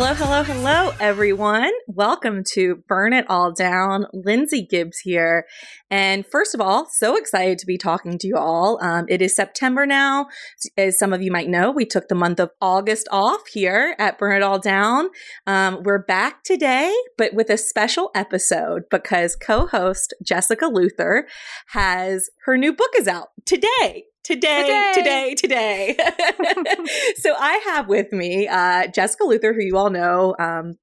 [0.00, 1.72] Hello, hello, hello, everyone.
[1.88, 4.06] Welcome to Burn It All Down.
[4.12, 5.44] Lindsay Gibbs here.
[5.90, 8.78] And first of all, so excited to be talking to you all.
[8.80, 10.28] Um, it is September now.
[10.76, 14.18] As some of you might know, we took the month of August off here at
[14.18, 15.08] Burn It All Down.
[15.48, 21.26] Um, we're back today, but with a special episode because co host Jessica Luther
[21.70, 25.94] has her new book is out today today, today, today.
[25.94, 26.74] today.
[27.16, 30.74] so I have with me uh, Jessica Luther, who you all know, um,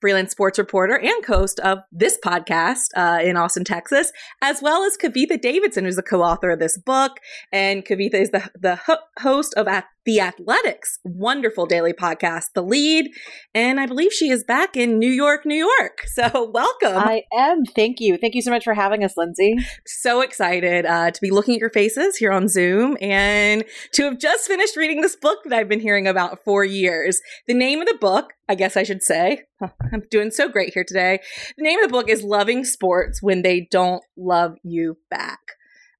[0.00, 4.10] freelance sports reporter and host of this podcast uh, in Austin, Texas,
[4.42, 7.18] as well as Kavitha Davidson, who's the co-author of this book.
[7.52, 9.68] And Kavitha is the, the ho- host of
[10.04, 13.10] the Athletic's wonderful daily podcast, The Lead.
[13.54, 16.04] And I believe she is back in New York, New York.
[16.20, 16.98] So welcome.
[16.98, 17.64] I am.
[17.64, 18.18] Thank you.
[18.18, 19.54] Thank you so much for having us, Lindsay.
[19.86, 24.18] So excited uh, to be looking at your faces here on Zoom and to have
[24.18, 27.20] just finished reading this book that I've been hearing about for years.
[27.46, 30.84] The name of the book, I guess I should say, I'm doing so great here
[30.84, 31.20] today.
[31.56, 35.40] The name of the book is Loving Sports When They Don't Love You Back.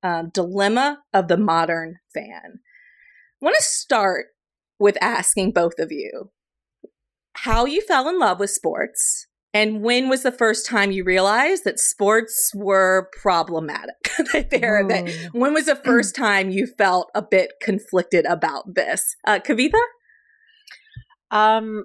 [0.03, 2.61] Um, Dilemma of the Modern Fan.
[3.41, 4.27] I want to start
[4.79, 6.31] with asking both of you
[7.33, 11.65] how you fell in love with sports and when was the first time you realized
[11.65, 13.97] that sports were problematic?
[14.51, 19.17] there, that, when was the first time you felt a bit conflicted about this?
[19.27, 19.81] Uh, Kavitha?
[21.33, 21.85] Um,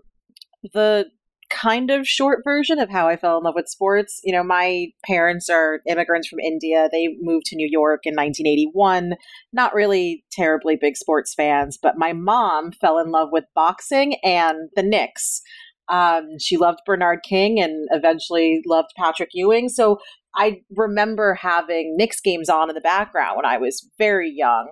[0.74, 1.06] the
[1.56, 4.20] kind of short version of how I fell in love with sports.
[4.24, 6.90] You know, my parents are immigrants from India.
[6.92, 9.14] They moved to New York in 1981.
[9.54, 14.70] Not really terribly big sports fans, but my mom fell in love with boxing and
[14.76, 15.42] the Knicks.
[15.88, 19.70] Um, she loved Bernard King and eventually loved Patrick Ewing.
[19.70, 20.00] So
[20.36, 24.72] I remember having Knicks games on in the background when I was very young.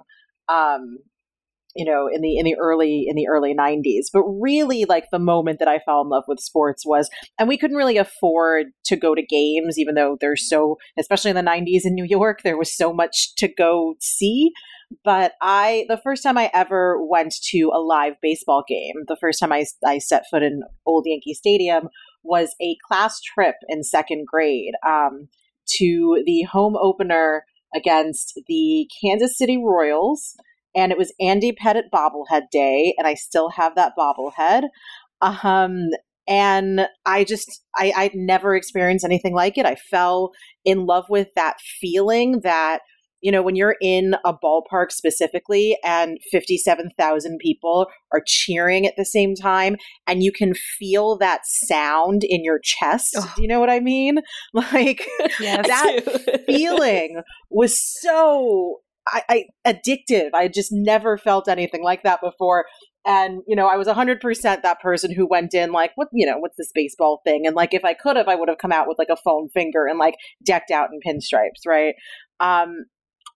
[0.50, 0.98] Um,
[1.76, 5.20] you know in the in the early in the early 90s but really like the
[5.20, 8.96] moment that i fell in love with sports was and we couldn't really afford to
[8.96, 12.58] go to games even though there's so especially in the 90s in new york there
[12.58, 14.52] was so much to go see.
[15.04, 19.40] But i the first time i ever went to a live baseball game the first
[19.40, 21.90] time i, I set foot in old yankee stadium
[22.22, 25.28] was a class trip in second grade um,
[25.78, 27.44] to the home opener
[27.76, 30.36] against the kansas city royals
[30.76, 34.64] and it was Andy Pettitte bobblehead day, and I still have that bobblehead.
[35.22, 35.90] Um,
[36.28, 39.66] and I just I I'd never experienced anything like it.
[39.66, 40.32] I fell
[40.64, 42.80] in love with that feeling that
[43.22, 49.06] you know when you're in a ballpark specifically and 57,000 people are cheering at the
[49.06, 49.76] same time
[50.08, 53.16] and you can feel that sound in your chest.
[53.18, 53.34] Oh.
[53.36, 54.20] Do you know what I mean?
[54.54, 55.08] Like
[55.40, 60.30] yes, that feeling was so I, I addictive.
[60.34, 62.66] I just never felt anything like that before.
[63.06, 66.38] And, you know, I was 100% that person who went in like, what, you know,
[66.38, 67.46] what's this baseball thing?
[67.46, 69.50] And like, if I could have, I would have come out with like a foam
[69.54, 70.16] finger and like
[70.46, 71.96] decked out in pinstripes, right?
[72.40, 72.86] Um,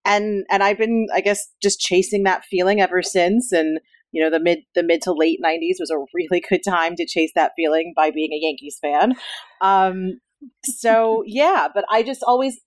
[0.06, 3.52] and, and I've been, I guess, just chasing that feeling ever since.
[3.52, 3.78] And,
[4.10, 7.06] you know, the mid, the mid to late 90s was a really good time to
[7.06, 9.16] chase that feeling by being a Yankees fan.
[9.60, 10.20] Um,
[10.64, 12.58] so yeah, but I just always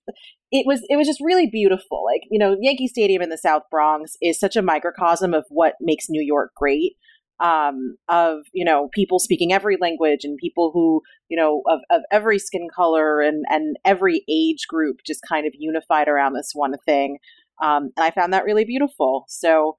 [0.52, 2.04] it was it was just really beautiful.
[2.04, 5.74] Like you know, Yankee Stadium in the South Bronx is such a microcosm of what
[5.80, 6.92] makes New York great.
[7.40, 12.02] Um, of you know people speaking every language and people who you know of, of
[12.12, 16.74] every skin color and and every age group just kind of unified around this one
[16.84, 17.18] thing.
[17.62, 19.24] Um, and I found that really beautiful.
[19.28, 19.78] So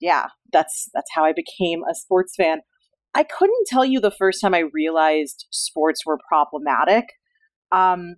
[0.00, 2.60] yeah, that's that's how I became a sports fan.
[3.14, 7.06] I couldn't tell you the first time I realized sports were problematic.
[7.72, 8.16] Um,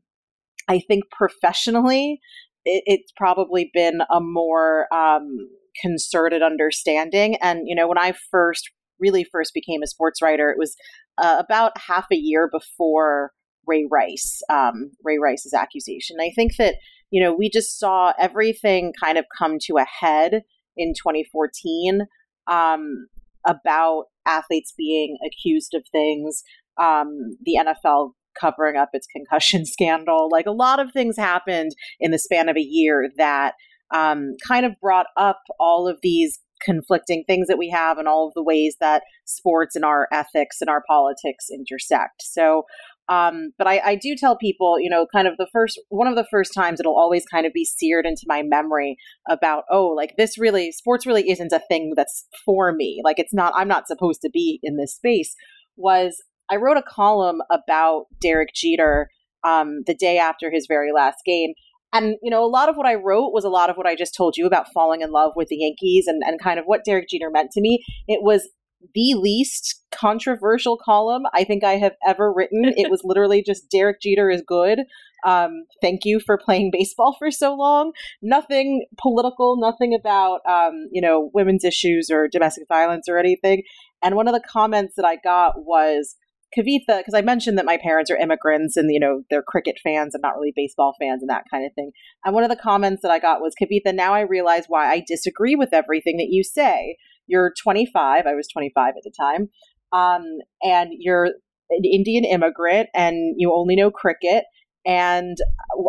[0.68, 2.20] I think professionally,
[2.64, 5.48] it, it's probably been a more um,
[5.80, 7.36] concerted understanding.
[7.42, 10.76] And, you know, when I first, really first became a sports writer, it was
[11.18, 13.32] uh, about half a year before
[13.66, 16.16] Ray Rice, um, Ray Rice's accusation.
[16.20, 16.76] I think that,
[17.10, 20.42] you know, we just saw everything kind of come to a head
[20.76, 22.02] in 2014
[22.50, 23.06] um,
[23.46, 26.42] about athletes being accused of things.
[26.80, 30.28] Um, the NFL covering up its concussion scandal.
[30.30, 33.54] Like a lot of things happened in the span of a year that
[33.94, 38.28] um, kind of brought up all of these conflicting things that we have and all
[38.28, 42.22] of the ways that sports and our ethics and our politics intersect.
[42.22, 42.64] So,
[43.08, 46.14] um, but I, I do tell people, you know, kind of the first one of
[46.14, 48.96] the first times it'll always kind of be seared into my memory
[49.28, 53.00] about, oh, like this really, sports really isn't a thing that's for me.
[53.04, 55.34] Like it's not, I'm not supposed to be in this space.
[55.76, 59.08] Was I wrote a column about Derek Jeter
[59.42, 61.54] um, the day after his very last game.
[61.94, 63.94] And, you know, a lot of what I wrote was a lot of what I
[63.94, 66.84] just told you about falling in love with the Yankees and, and kind of what
[66.84, 67.82] Derek Jeter meant to me.
[68.06, 68.48] It was
[68.94, 72.64] the least controversial column I think I have ever written.
[72.76, 74.80] it was literally just Derek Jeter is good.
[75.24, 77.92] Um, thank you for playing baseball for so long.
[78.20, 83.62] Nothing political, nothing about, um, you know, women's issues or domestic violence or anything.
[84.02, 86.16] And one of the comments that I got was,
[86.56, 90.14] Kavitha, because I mentioned that my parents are immigrants and, you know, they're cricket fans
[90.14, 91.92] and not really baseball fans and that kind of thing.
[92.24, 95.02] And one of the comments that I got was, Kavitha, now I realize why I
[95.06, 96.96] disagree with everything that you say.
[97.26, 98.26] You're 25.
[98.26, 99.48] I was 25 at the time.
[99.92, 100.24] Um,
[100.62, 101.30] and you're
[101.70, 104.44] an Indian immigrant and you only know cricket.
[104.84, 105.36] And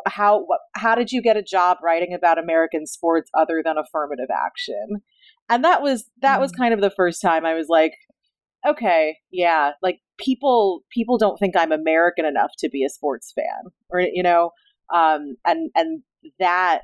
[0.07, 0.45] how
[0.75, 5.01] how did you get a job writing about American sports other than affirmative action?
[5.49, 6.41] And that was that mm.
[6.41, 7.93] was kind of the first time I was like,
[8.65, 13.71] okay, yeah, like people people don't think I'm American enough to be a sports fan,
[13.89, 14.51] or you know,
[14.93, 16.03] um, and and
[16.39, 16.81] that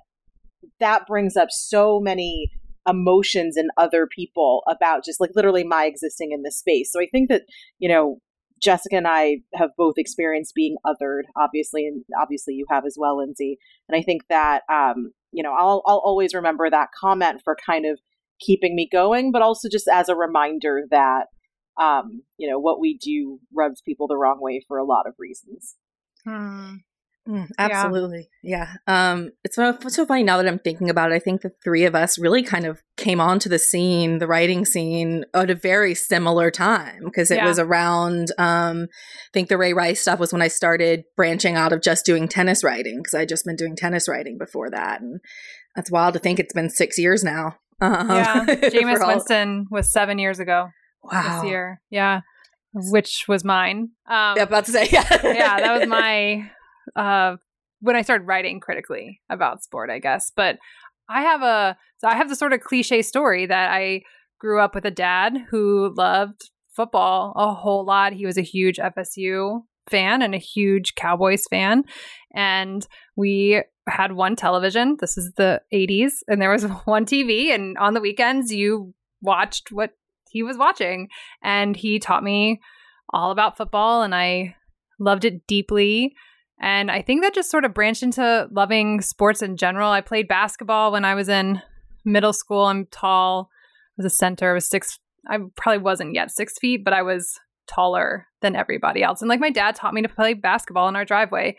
[0.79, 2.51] that brings up so many
[2.87, 6.91] emotions in other people about just like literally my existing in this space.
[6.91, 7.43] So I think that
[7.77, 8.19] you know
[8.61, 13.17] Jessica and I have both experienced being othered, obviously, and obviously you have as well,
[13.17, 13.57] Lindsay.
[13.87, 17.85] And I think that um, you know I'll I'll always remember that comment for kind
[17.85, 17.99] of
[18.39, 21.27] keeping me going, but also just as a reminder that
[21.79, 25.13] um, you know, what we do rubs people the wrong way for a lot of
[25.17, 25.75] reasons.
[26.25, 26.75] Hmm.
[27.27, 28.27] Mm, absolutely.
[28.41, 28.75] Yeah.
[28.87, 29.11] yeah.
[29.11, 31.15] Um, it's so, so funny now that I'm thinking about it.
[31.15, 34.65] I think the three of us really kind of came onto the scene, the writing
[34.65, 37.45] scene, at a very similar time because it yeah.
[37.45, 41.71] was around, um, I think the Ray Rice stuff was when I started branching out
[41.71, 45.01] of just doing tennis writing because I'd just been doing tennis writing before that.
[45.01, 45.19] And
[45.75, 47.57] that's wild to think it's been six years now.
[47.79, 48.45] Um, yeah.
[48.47, 50.69] Jameis Winston was seven years ago
[51.03, 51.41] wow.
[51.41, 51.81] this year.
[51.89, 52.21] Yeah.
[52.73, 53.89] Which was mine.
[54.07, 55.07] Um, yeah, about to say, yeah.
[55.23, 56.49] yeah, that was my,
[56.95, 57.37] uh,
[57.81, 60.31] when I started writing critically about sport, I guess.
[60.35, 60.57] But
[61.09, 64.01] I have a, so I have the sort of cliche story that I
[64.39, 68.13] grew up with a dad who loved football a whole lot.
[68.13, 71.83] He was a huge FSU fan and a huge Cowboys fan.
[72.33, 72.85] And
[73.15, 74.97] we had one television.
[74.99, 76.19] This is the 80s.
[76.27, 77.53] And there was one TV.
[77.53, 79.91] And on the weekends, you watched what
[80.29, 81.09] he was watching
[81.43, 82.61] and he taught me
[83.11, 84.55] all about football and I
[84.99, 86.13] loved it deeply.
[86.61, 89.91] And I think that just sort of branched into loving sports in general.
[89.91, 91.61] I played basketball when I was in
[92.03, 92.65] middle school.
[92.65, 93.49] I'm tall.
[93.97, 94.51] I was a center.
[94.51, 94.99] I was six.
[95.27, 99.21] I probably wasn't yet six feet, but I was taller than everybody else.
[99.21, 101.55] And like my dad taught me to play basketball in our driveway.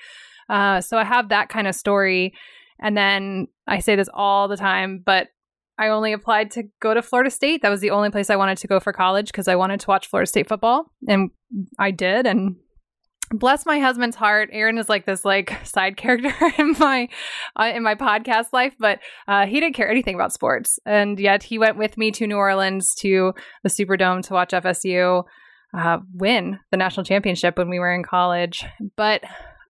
[0.49, 2.34] Uh, so I have that kind of story.
[2.81, 5.28] And then I say this all the time, but
[5.81, 7.62] I only applied to go to Florida State.
[7.62, 9.87] That was the only place I wanted to go for college because I wanted to
[9.87, 11.31] watch Florida State football, and
[11.79, 12.27] I did.
[12.27, 12.56] And
[13.31, 17.09] bless my husband's heart, Aaron is like this like side character in my
[17.59, 21.44] uh, in my podcast life, but uh, he didn't care anything about sports, and yet
[21.44, 23.32] he went with me to New Orleans to
[23.63, 25.25] the Superdome to watch FSU
[25.72, 28.67] uh, win the national championship when we were in college.
[28.96, 29.22] But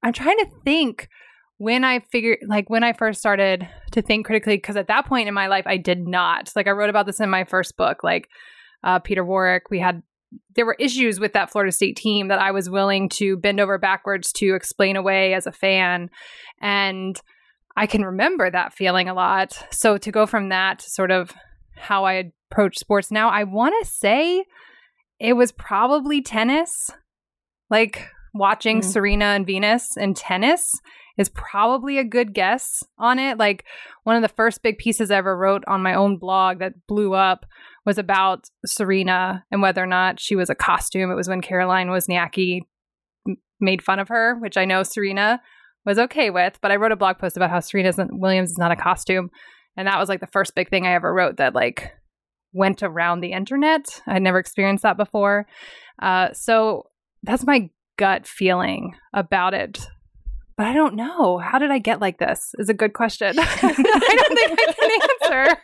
[0.02, 1.09] I'm trying to think
[1.61, 5.29] when I figured, like when I first started to think critically, because at that point
[5.29, 6.50] in my life, I did not.
[6.57, 8.31] Like I wrote about this in my first book, like
[8.83, 9.64] uh, Peter Warrick.
[9.69, 10.02] We had,
[10.57, 13.76] there were issues with that Florida State team that I was willing to bend over
[13.76, 16.09] backwards to explain away as a fan.
[16.62, 17.21] And
[17.76, 19.62] I can remember that feeling a lot.
[19.71, 21.35] So to go from that to sort of
[21.76, 24.47] how I approach sports now, I want to say
[25.19, 26.90] it was probably tennis.
[27.69, 28.90] Like watching mm-hmm.
[28.90, 30.72] Serena and Venus in tennis
[31.18, 33.38] is probably a good guess on it.
[33.38, 33.64] Like
[34.04, 37.14] one of the first big pieces I ever wrote on my own blog that blew
[37.14, 37.44] up
[37.84, 41.10] was about Serena and whether or not she was a costume.
[41.10, 42.60] It was when Caroline Wozniacki
[43.60, 45.40] made fun of her, which I know Serena
[45.84, 48.72] was okay with, but I wrote a blog post about how Serena Williams is not
[48.72, 49.30] a costume.
[49.76, 51.92] And that was like the first big thing I ever wrote that like
[52.52, 54.02] went around the internet.
[54.06, 55.46] I'd never experienced that before.
[56.00, 56.87] Uh, so
[57.22, 57.70] that's my
[58.00, 59.78] gut feeling about it
[60.57, 61.38] but I don't know.
[61.38, 62.54] How did I get like this?
[62.59, 63.35] Is a good question.
[63.38, 65.57] I don't think I can answer.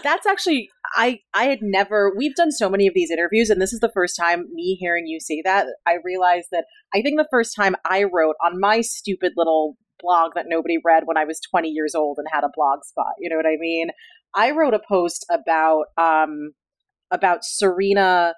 [0.02, 3.72] that's actually I I had never we've done so many of these interviews and this
[3.72, 7.28] is the first time me hearing you say that I realized that I think the
[7.30, 11.40] first time I wrote on my stupid little blog that nobody read when I was
[11.50, 13.90] 20 years old and had a blog spot, you know what I mean?
[14.34, 16.50] I wrote a post about um
[17.12, 18.34] about Serena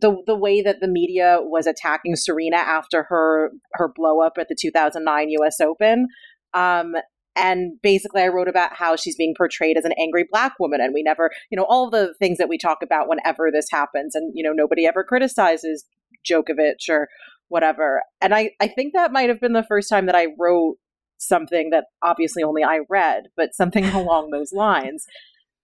[0.00, 4.48] the the way that the media was attacking Serena after her her blow up at
[4.48, 6.08] the 2009 US Open
[6.52, 6.94] um
[7.36, 10.94] and basically i wrote about how she's being portrayed as an angry black woman and
[10.94, 14.32] we never you know all the things that we talk about whenever this happens and
[14.34, 15.84] you know nobody ever criticizes
[16.28, 17.08] Djokovic or
[17.48, 18.02] whatever.
[18.20, 20.76] And i i think that might have been the first time that i wrote
[21.18, 25.06] something that obviously only i read but something along those lines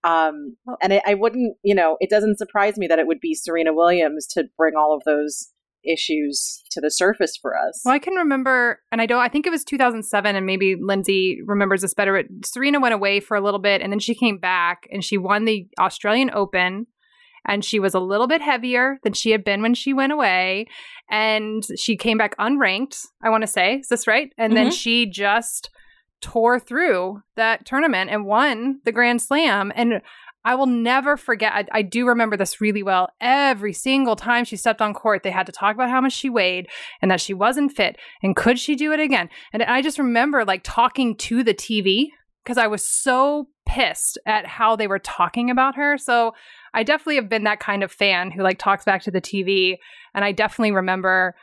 [0.04, 3.34] um and it, i wouldn't you know it doesn't surprise me that it would be
[3.34, 5.52] serena williams to bring all of those
[5.84, 7.82] issues to the surface for us.
[7.84, 11.38] Well, I can remember, and I don't, I think it was 2007, and maybe Lindsay
[11.44, 14.38] remembers this better, but Serena went away for a little bit and then she came
[14.38, 16.86] back and she won the Australian Open.
[17.46, 20.66] And she was a little bit heavier than she had been when she went away.
[21.10, 23.76] And she came back unranked, I want to say.
[23.76, 24.30] Is this right?
[24.36, 24.64] And mm-hmm.
[24.64, 25.70] then she just
[26.20, 29.72] tore through that tournament and won the Grand Slam.
[29.74, 30.02] And
[30.44, 31.52] I will never forget.
[31.52, 33.10] I, I, do remember this really well.
[33.20, 36.30] Every single time she stepped on court, they had to talk about how much she
[36.30, 36.68] weighed
[37.02, 39.28] and that she wasn't fit and could she do it again.
[39.52, 42.06] And I just remember like talking to the TV
[42.42, 45.98] because I was so pissed at how they were talking about her.
[45.98, 46.32] So
[46.72, 49.76] I definitely have been that kind of fan who like talks back to the TV.
[50.14, 51.34] And I definitely remember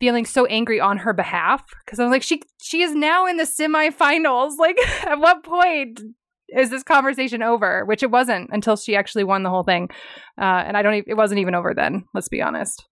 [0.00, 3.36] feeling so angry on her behalf because I was like, she she is now in
[3.36, 4.52] the semifinals.
[4.58, 6.00] Like, at what point
[6.48, 7.84] is this conversation over?
[7.84, 9.90] Which it wasn't until she actually won the whole thing.
[10.38, 12.86] Uh, and I don't even, it wasn't even over then, let's be honest.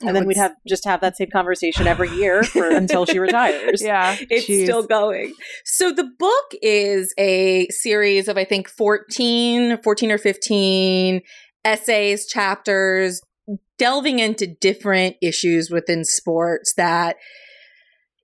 [0.00, 3.82] And then we'd have just have that same conversation every year for, until she retires.
[3.82, 4.16] Yeah.
[4.30, 4.64] It's geez.
[4.64, 5.34] still going.
[5.64, 11.20] So the book is a series of, I think, 14, 14 or 15
[11.64, 13.20] essays, chapters,
[13.78, 17.16] delving into different issues within sports that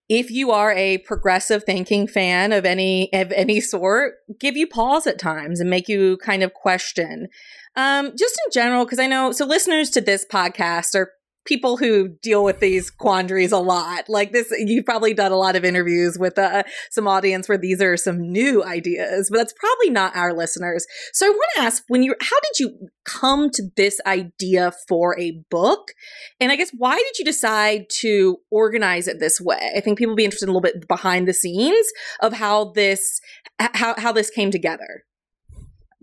[0.08, 5.06] if you are a progressive thinking fan of any of any sort, give you pause
[5.06, 7.28] at times and make you kind of question.
[7.76, 11.10] Um, just in general, because I know so listeners to this podcast are
[11.44, 14.08] people who deal with these quandaries a lot.
[14.08, 17.80] Like this, you've probably done a lot of interviews with uh, some audience where these
[17.82, 20.86] are some new ideas, but that's probably not our listeners.
[21.12, 25.18] So I want to ask when you, how did you come to this idea for
[25.18, 25.92] a book?
[26.40, 29.72] And I guess why did you decide to organize it this way?
[29.76, 31.86] I think people will be interested in a little bit behind the scenes
[32.20, 33.20] of how this,
[33.58, 35.04] how, how this came together.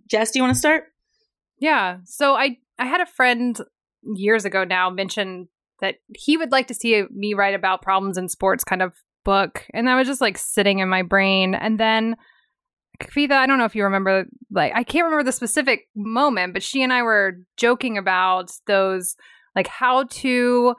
[0.07, 0.85] Jess, do you want to start?
[1.59, 1.97] Yeah.
[2.05, 3.57] So I, I had a friend
[4.03, 5.47] years ago now mentioned
[5.79, 8.93] that he would like to see me write about problems in sports kind of
[9.23, 9.65] book.
[9.73, 11.55] And that was just like sitting in my brain.
[11.55, 12.15] And then
[13.01, 16.63] Kavitha, I don't know if you remember, like, I can't remember the specific moment, but
[16.63, 19.15] she and I were joking about those,
[19.55, 20.75] like, how to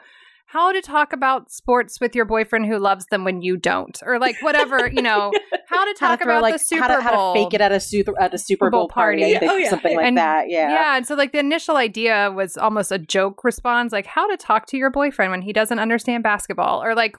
[0.52, 4.18] how to talk about sports with your boyfriend who loves them when you don't, or
[4.18, 5.32] like whatever you know,
[5.66, 7.54] how to talk how to about like, the Super how to, Bowl, how to fake
[7.54, 9.46] it at a super at a Super Bowl, Bowl party, party.
[9.48, 9.70] Oh, yeah.
[9.70, 10.50] something like and, that.
[10.50, 10.96] Yeah, yeah.
[10.98, 14.66] And so like the initial idea was almost a joke response, like how to talk
[14.66, 17.16] to your boyfriend when he doesn't understand basketball, or like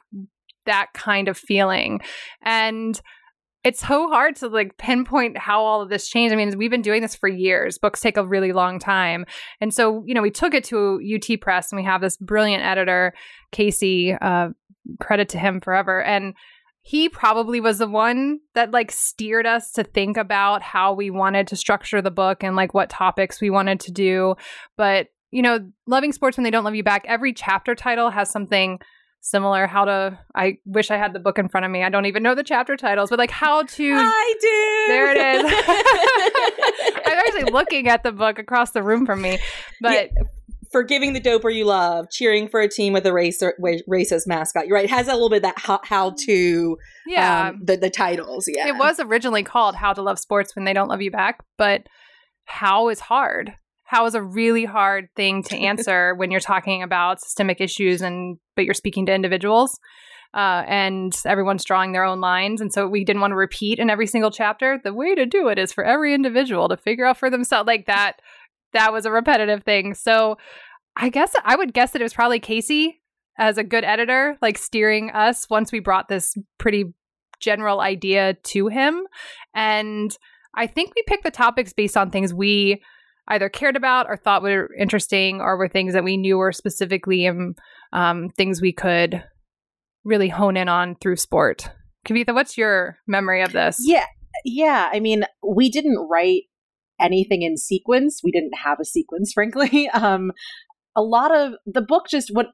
[0.68, 2.02] that kind of feeling,
[2.44, 3.02] and
[3.64, 6.34] it's so hard to like pinpoint how all of this changed.
[6.34, 7.78] I mean, we've been doing this for years.
[7.78, 9.26] Books take a really long time.
[9.62, 12.64] And so, you know, we took it to UT Press and we have this brilliant
[12.64, 13.14] editor,
[13.52, 14.50] Casey, uh,
[15.00, 16.04] credit to him forever.
[16.04, 16.34] And
[16.82, 21.48] he probably was the one that like steered us to think about how we wanted
[21.48, 24.36] to structure the book and like what topics we wanted to do.
[24.76, 28.30] But, you know, loving sports when they don't love you back, every chapter title has
[28.30, 28.80] something
[29.24, 32.06] similar how to i wish i had the book in front of me i don't
[32.06, 35.44] even know the chapter titles but like how to i do there it is
[37.06, 39.40] i'm actually looking at the book across the room from me
[39.82, 40.24] but yeah.
[40.72, 43.54] Forgiving the doper you love, cheering for a team with a race or,
[43.88, 44.66] racist mascot.
[44.66, 44.86] You're right.
[44.86, 48.50] It has a little bit that how, how to, yeah, um, the the titles.
[48.52, 51.44] Yeah, it was originally called "How to Love Sports When They Don't Love You Back,"
[51.60, 51.84] but
[52.46, 53.54] how is hard
[53.94, 58.38] how is a really hard thing to answer when you're talking about systemic issues and
[58.56, 59.80] but you're speaking to individuals
[60.34, 62.60] uh, and everyone's drawing their own lines.
[62.60, 64.80] And so we didn't want to repeat in every single chapter.
[64.84, 67.86] The way to do it is for every individual to figure out for themselves like
[67.86, 68.14] that
[68.74, 69.94] that was a repetitive thing.
[69.94, 70.38] So
[70.96, 73.02] i guess i would guess that it was probably casey
[73.40, 76.94] as a good editor like steering us once we brought this pretty
[77.40, 79.06] general idea to him.
[79.54, 80.16] And
[80.56, 82.82] i think we picked the topics based on things we
[83.28, 87.28] either cared about or thought were interesting or were things that we knew were specifically
[87.28, 87.56] um,
[87.94, 89.24] um, things we could
[90.04, 91.70] really hone in on through sport.
[92.06, 93.78] Kavitha, what's your memory of this?
[93.80, 94.06] Yeah.
[94.44, 94.90] Yeah.
[94.92, 96.44] I mean, we didn't write
[97.00, 98.22] anything in sequence.
[98.24, 99.90] We didn't have a sequence, frankly.
[99.94, 100.32] Um,
[100.96, 102.48] a lot of the book just what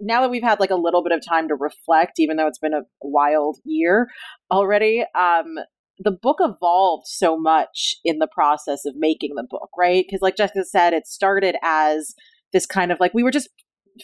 [0.00, 2.58] now that we've had like a little bit of time to reflect, even though it's
[2.58, 4.08] been a wild year
[4.50, 5.56] already, um,
[5.98, 10.04] the book evolved so much in the process of making the book, right?
[10.06, 12.14] Because, like Jessica said, it started as
[12.52, 13.48] this kind of like we were just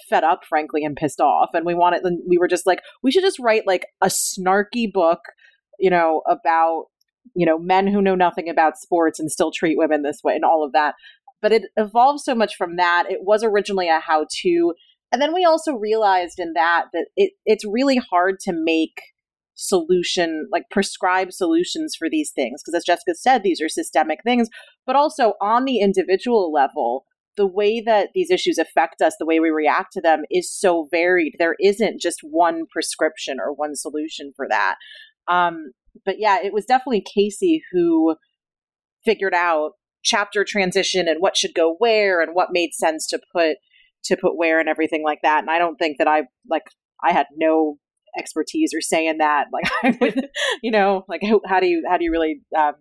[0.08, 3.10] fed up, frankly, and pissed off, and we wanted, and we were just like, we
[3.10, 5.20] should just write like a snarky book,
[5.78, 6.86] you know, about
[7.34, 10.44] you know men who know nothing about sports and still treat women this way and
[10.44, 10.94] all of that.
[11.40, 13.04] But it evolved so much from that.
[13.10, 14.74] It was originally a how-to,
[15.10, 19.00] and then we also realized in that that it it's really hard to make
[19.62, 24.48] solution like prescribe solutions for these things because as jessica said these are systemic things
[24.86, 27.04] but also on the individual level
[27.36, 30.86] the way that these issues affect us the way we react to them is so
[30.90, 31.36] varied.
[31.38, 34.74] There isn't just one prescription or one solution for that.
[35.28, 35.72] Um,
[36.04, 38.16] but yeah it was definitely casey who
[39.04, 43.56] figured out chapter transition and what should go where and what made sense to put
[44.04, 46.64] to put where and everything like that and i don't think that i like
[47.04, 47.76] i had no
[48.18, 50.28] expertise or say in that like I would,
[50.62, 52.74] you know like how, how do you how do you really um,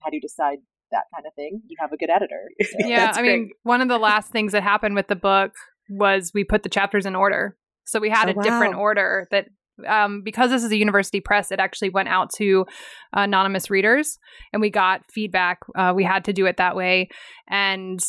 [0.00, 0.58] how do you decide
[0.90, 3.38] that kind of thing you have a good editor so yeah i great.
[3.38, 5.52] mean one of the last things that happened with the book
[5.88, 8.42] was we put the chapters in order so we had oh, a wow.
[8.42, 9.46] different order that
[9.88, 12.64] um, because this is a university press, it actually went out to
[13.12, 14.18] anonymous readers
[14.52, 15.58] and we got feedback.
[15.76, 17.08] Uh, we had to do it that way.
[17.48, 18.00] And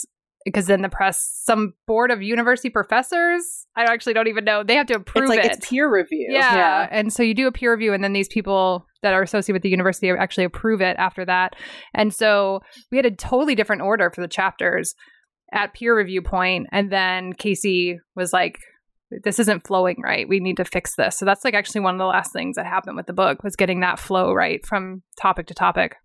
[0.45, 4.75] because then the press, some board of university professors, I actually don't even know, they
[4.75, 5.51] have to approve it's like it.
[5.53, 6.27] It's peer review.
[6.29, 6.55] Yeah.
[6.55, 6.87] yeah.
[6.91, 9.63] And so you do a peer review, and then these people that are associated with
[9.63, 11.55] the university actually approve it after that.
[11.93, 12.61] And so
[12.91, 14.93] we had a totally different order for the chapters
[15.51, 18.59] at peer review point, And then Casey was like,
[19.23, 20.27] this isn't flowing right.
[20.27, 21.17] We need to fix this.
[21.17, 23.55] So that's like actually one of the last things that happened with the book was
[23.55, 25.95] getting that flow right from topic to topic.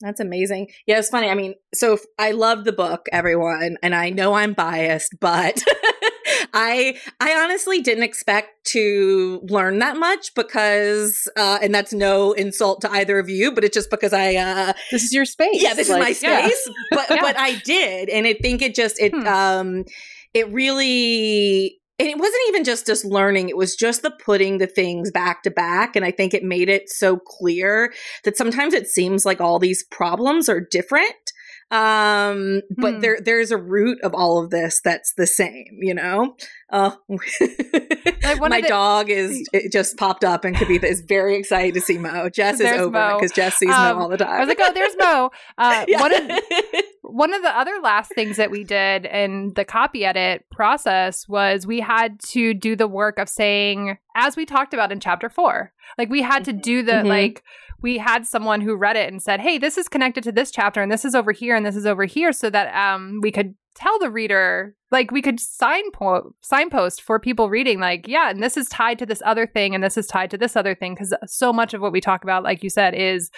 [0.00, 0.68] That's amazing.
[0.86, 1.28] Yeah, it's funny.
[1.28, 5.62] I mean, so I love the book, everyone, and I know I'm biased, but
[6.54, 12.80] I I honestly didn't expect to learn that much because uh and that's no insult
[12.82, 15.62] to either of you, but it's just because I uh This is your space.
[15.62, 16.68] Yeah, this like, is my space.
[16.68, 16.74] Yeah.
[16.90, 17.20] But yeah.
[17.20, 19.26] but I did and I think it just it hmm.
[19.26, 19.84] um
[20.32, 24.66] it really and it wasn't even just just learning it was just the putting the
[24.66, 27.92] things back to back and i think it made it so clear
[28.24, 31.32] that sometimes it seems like all these problems are different
[31.70, 33.00] um but hmm.
[33.00, 36.34] there there's a root of all of this that's the same you know
[36.72, 41.80] uh, my the, dog is it just popped up and Kavitha is very excited to
[41.80, 42.28] see Mo.
[42.28, 44.28] Jess is over because Jess sees um, Mo all the time.
[44.28, 45.30] I was like, oh, there's Mo.
[45.58, 46.00] Uh, yeah.
[46.00, 46.22] one, of,
[47.10, 51.66] one of the other last things that we did in the copy edit process was
[51.66, 55.72] we had to do the work of saying, as we talked about in chapter four,
[55.98, 57.08] like we had to do the mm-hmm.
[57.08, 57.42] like
[57.82, 60.82] we had someone who read it and said, "Hey, this is connected to this chapter,
[60.82, 63.54] and this is over here, and this is over here," so that um, we could
[63.74, 68.56] tell the reader, like we could signpost signpost for people reading, like, yeah, and this
[68.56, 71.14] is tied to this other thing, and this is tied to this other thing, because
[71.26, 73.30] so much of what we talk about, like you said, is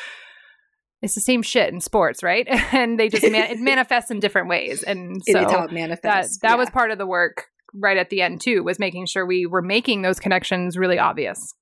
[1.02, 2.46] it's the same shit in sports, right?
[2.72, 6.38] and they just man- it manifests in different ways, and so how it manifests.
[6.38, 6.58] That that yeah.
[6.58, 9.62] was part of the work right at the end too, was making sure we were
[9.62, 11.54] making those connections really obvious.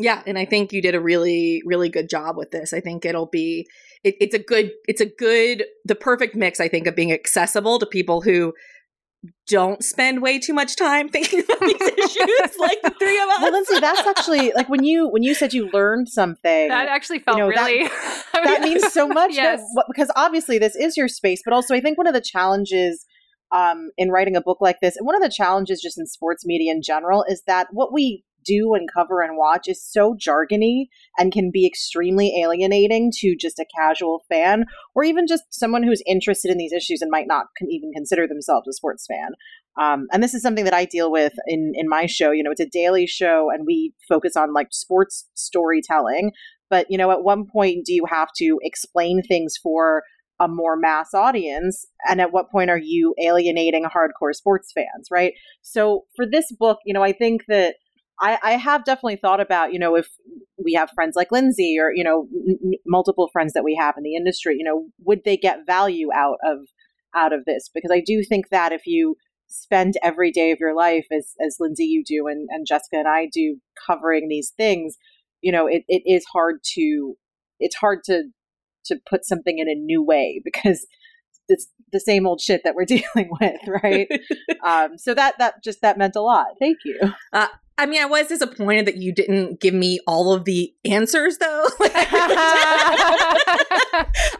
[0.00, 2.72] Yeah, and I think you did a really, really good job with this.
[2.72, 3.66] I think it'll be
[4.04, 7.78] it, it's a good it's a good the perfect mix, I think, of being accessible
[7.80, 8.54] to people who
[9.48, 13.42] don't spend way too much time thinking about these issues like the three of us.
[13.42, 16.68] Well, Lindsay, that's actually like when you when you said you learned something.
[16.68, 17.84] That actually felt you know, really.
[17.84, 19.34] That, that means so much.
[19.34, 19.60] yes.
[19.74, 23.06] That, because obviously this is your space, but also I think one of the challenges
[23.50, 26.44] um, in writing a book like this, and one of the challenges just in sports
[26.46, 30.86] media in general, is that what we do and cover and watch is so jargony
[31.18, 36.02] and can be extremely alienating to just a casual fan or even just someone who's
[36.06, 39.32] interested in these issues and might not even consider themselves a sports fan.
[39.80, 42.32] Um, and this is something that I deal with in in my show.
[42.32, 46.32] You know, it's a daily show, and we focus on like sports storytelling.
[46.68, 50.02] But you know, at one point, do you have to explain things for
[50.40, 55.32] a more mass audience and at what point are you alienating hardcore sports fans right
[55.62, 57.74] so for this book you know i think that
[58.20, 60.08] I, I have definitely thought about, you know, if
[60.62, 64.02] we have friends like Lindsay or, you know, n- multiple friends that we have in
[64.02, 66.68] the industry, you know, would they get value out of
[67.14, 67.70] out of this?
[67.72, 71.56] Because I do think that if you spend every day of your life as as
[71.60, 74.96] Lindsay you do and, and Jessica and I do covering these things,
[75.40, 77.16] you know, it, it is hard to
[77.60, 78.24] it's hard to
[78.86, 80.86] to put something in a new way because
[81.48, 84.08] it's the same old shit that we're dealing with, right?
[84.64, 86.48] um, so that that just that meant a lot.
[86.58, 86.98] Thank you.
[87.32, 87.46] Uh,
[87.78, 91.64] I mean, I was disappointed that you didn't give me all of the answers, though.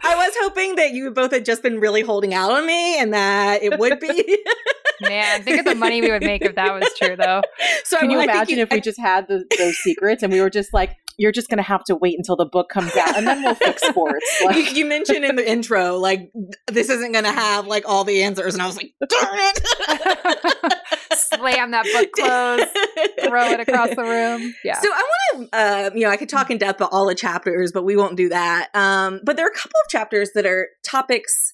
[0.03, 3.13] I was hoping that you both had just been really holding out on me and
[3.13, 4.43] that it would be.
[5.01, 7.41] Man, think of the money we would make if that was true, though.
[7.85, 10.33] So Can you I think imagine you- if we just had the, those secrets and
[10.33, 12.95] we were just like, you're just going to have to wait until the book comes
[12.95, 14.25] out and then we'll fix sports.
[14.41, 16.31] you, you mentioned in the intro, like,
[16.67, 18.53] this isn't going to have like all the answers.
[18.53, 20.73] And I was like, darn it.
[21.19, 24.53] Slam that book closed, throw it across the room.
[24.63, 24.79] Yeah.
[24.79, 27.15] So I want to, uh, you know, I could talk in depth about all the
[27.15, 28.69] chapters, but we won't do that.
[28.73, 31.53] Um, but there are a couple of chapters that are topics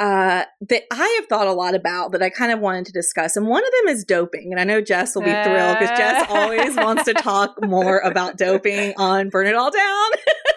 [0.00, 3.36] uh, that I have thought a lot about that I kind of wanted to discuss,
[3.36, 4.48] and one of them is doping.
[4.50, 8.36] And I know Jess will be thrilled because Jess always wants to talk more about
[8.36, 10.10] doping on Burn It All Down.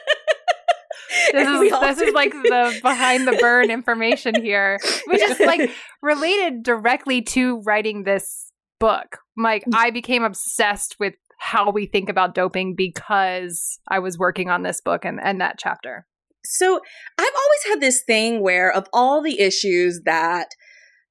[1.31, 5.69] this And is this is like the behind the burn information here, which is like
[6.01, 9.17] related directly to writing this book.
[9.37, 9.73] Like mm.
[9.75, 14.81] I became obsessed with how we think about doping because I was working on this
[14.81, 16.07] book and, and that chapter.
[16.43, 16.79] So
[17.17, 20.47] I've always had this thing where of all the issues that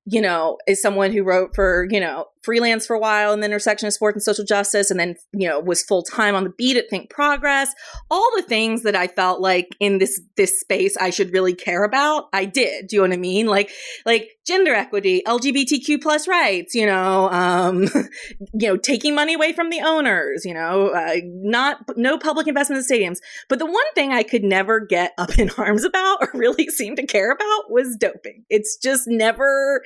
[0.06, 3.46] you know, is someone who wrote for, you know, freelance for a while in the
[3.46, 6.52] intersection of sports and social justice and then, you know, was full time on the
[6.56, 7.74] beat at Think Progress.
[8.10, 11.82] All the things that I felt like in this this space I should really care
[11.82, 12.86] about, I did.
[12.86, 13.46] Do you know what I mean?
[13.46, 13.70] Like
[14.06, 17.82] like gender equity, LGBTQ plus rights, you know, um,
[18.54, 22.78] you know, taking money away from the owners, you know, uh, not no public investment
[22.78, 23.18] in the stadiums.
[23.48, 26.94] But the one thing I could never get up in arms about or really seem
[26.96, 28.44] to care about was doping.
[28.48, 29.82] It's just never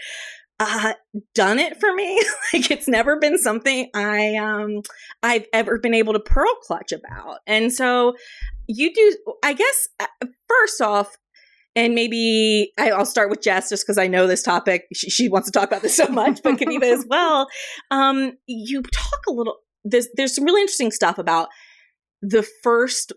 [0.60, 0.92] uh,
[1.34, 2.22] done it for me.
[2.52, 4.82] like it's never been something I um
[5.22, 7.38] I've ever been able to pearl clutch about.
[7.46, 8.14] And so
[8.68, 11.16] you do I guess uh, first off
[11.76, 14.86] and maybe I'll start with Jess just because I know this topic.
[14.92, 17.46] She, she wants to talk about this so much, but Kavitha as well.
[17.90, 19.56] Um, you talk a little.
[19.84, 21.48] There's there's some really interesting stuff about
[22.22, 23.12] the first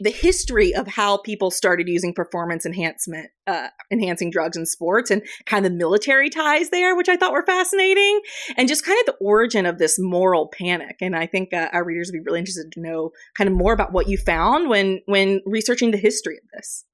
[0.00, 5.22] the history of how people started using performance enhancement uh, enhancing drugs in sports and
[5.46, 8.20] kind of military ties there which i thought were fascinating
[8.56, 10.96] and just kind of the origin of this moral panic.
[11.00, 13.72] And i think uh, our readers would be really interested to know kind of more
[13.72, 16.84] about what you found when when researching the history of this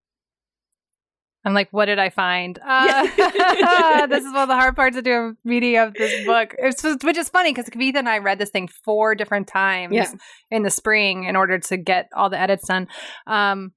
[1.45, 2.59] I'm like, what did I find?
[2.59, 3.03] Uh,
[4.07, 6.55] this is one of the hard parts of doing reading of this book.
[6.59, 10.11] It's, which is funny because Kavitha and I read this thing four different times Yeah.
[10.51, 12.89] in the spring in order to get all the edits done.
[13.27, 13.73] Um,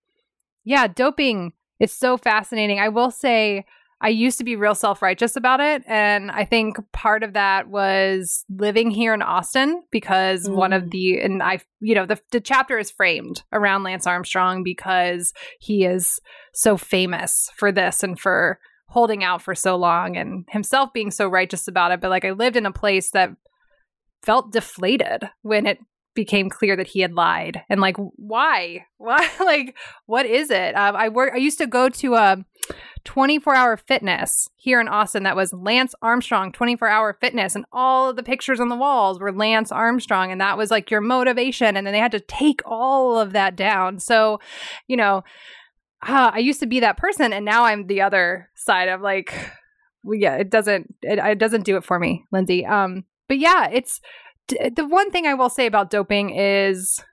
[0.63, 2.79] yeah, doping is so fascinating.
[2.79, 3.65] I will say
[4.03, 5.83] I used to be real self righteous about it.
[5.87, 10.91] And I think part of that was living here in Austin because one of Mm.
[10.91, 15.85] the, and I, you know, the, the chapter is framed around Lance Armstrong because he
[15.85, 16.19] is
[16.53, 18.59] so famous for this and for
[18.89, 22.01] holding out for so long and himself being so righteous about it.
[22.01, 23.29] But like I lived in a place that
[24.23, 25.79] felt deflated when it
[26.13, 30.93] became clear that he had lied and like why why like what is it um,
[30.93, 32.43] i work i used to go to a
[33.03, 35.23] 24 hour fitness here in austin.
[35.23, 37.55] That was lance armstrong 24 hour fitness.
[37.55, 40.31] And all of the pictures on the walls were lance armstrong.
[40.31, 41.77] And that was like your motivation.
[41.77, 43.99] And then they had to take all of that down.
[43.99, 44.39] So
[44.87, 45.23] you know
[46.07, 47.33] uh, i used to be that person.
[47.33, 49.33] And now i'm the other side of like
[50.03, 52.65] well, yeah it doesn't it, it doesn't do it for me lindsay.
[52.65, 54.01] Um but yeah it's
[54.47, 57.03] the one thing I will say about doping is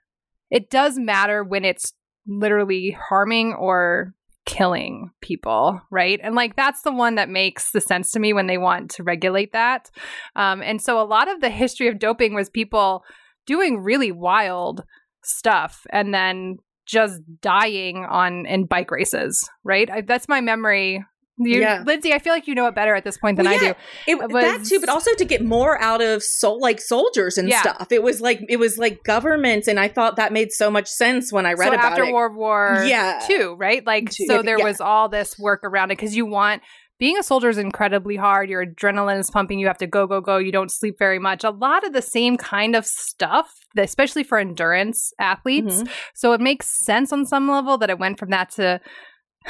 [0.49, 1.93] it does matter when it's
[2.27, 4.13] literally harming or
[4.49, 6.19] killing people, right?
[6.23, 9.03] And like that's the one that makes the sense to me when they want to
[9.03, 9.91] regulate that.
[10.35, 13.03] Um, and so a lot of the history of doping was people
[13.45, 14.83] doing really wild
[15.23, 16.57] stuff and then
[16.87, 19.87] just dying on in bike races, right?
[19.87, 21.05] I, that's my memory.
[21.39, 21.83] You, Yeah.
[21.85, 23.73] Lindsay, I feel like you know it better at this point than Well, I do.
[24.07, 27.47] It, was- that too, but also to get more out of sol- like soldiers and
[27.49, 27.61] Yeah.
[27.61, 27.87] stuff.
[27.91, 31.31] It was like it was like governments, and I thought that made so much sense
[31.31, 31.71] when I read it.
[31.71, 32.13] so about after it.
[32.13, 33.19] World War Yeah.
[33.25, 33.85] Two, right?
[33.85, 34.25] Like Two.
[34.25, 34.65] so there yeah.
[34.65, 36.61] was all this work around it because you want
[36.99, 38.49] being a soldier is incredibly hard.
[38.49, 39.57] Your adrenaline is pumping.
[39.57, 40.35] You have to go, go, go.
[40.35, 41.45] You don't sleep very much.
[41.45, 45.83] A lot of the same kind of stuff, especially for endurance athletes.
[45.83, 45.89] Mhm.
[46.13, 48.81] So it makes sense on some level that it went from that to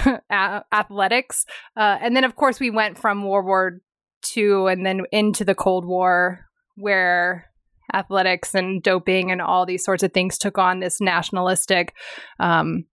[0.32, 1.46] athletics.
[1.76, 3.82] Uh, and then, of course, we went from World War
[4.36, 7.46] II and then into the Cold War, where
[7.94, 11.94] athletics and doping and all these sorts of things took on this nationalistic
[12.40, 12.86] um,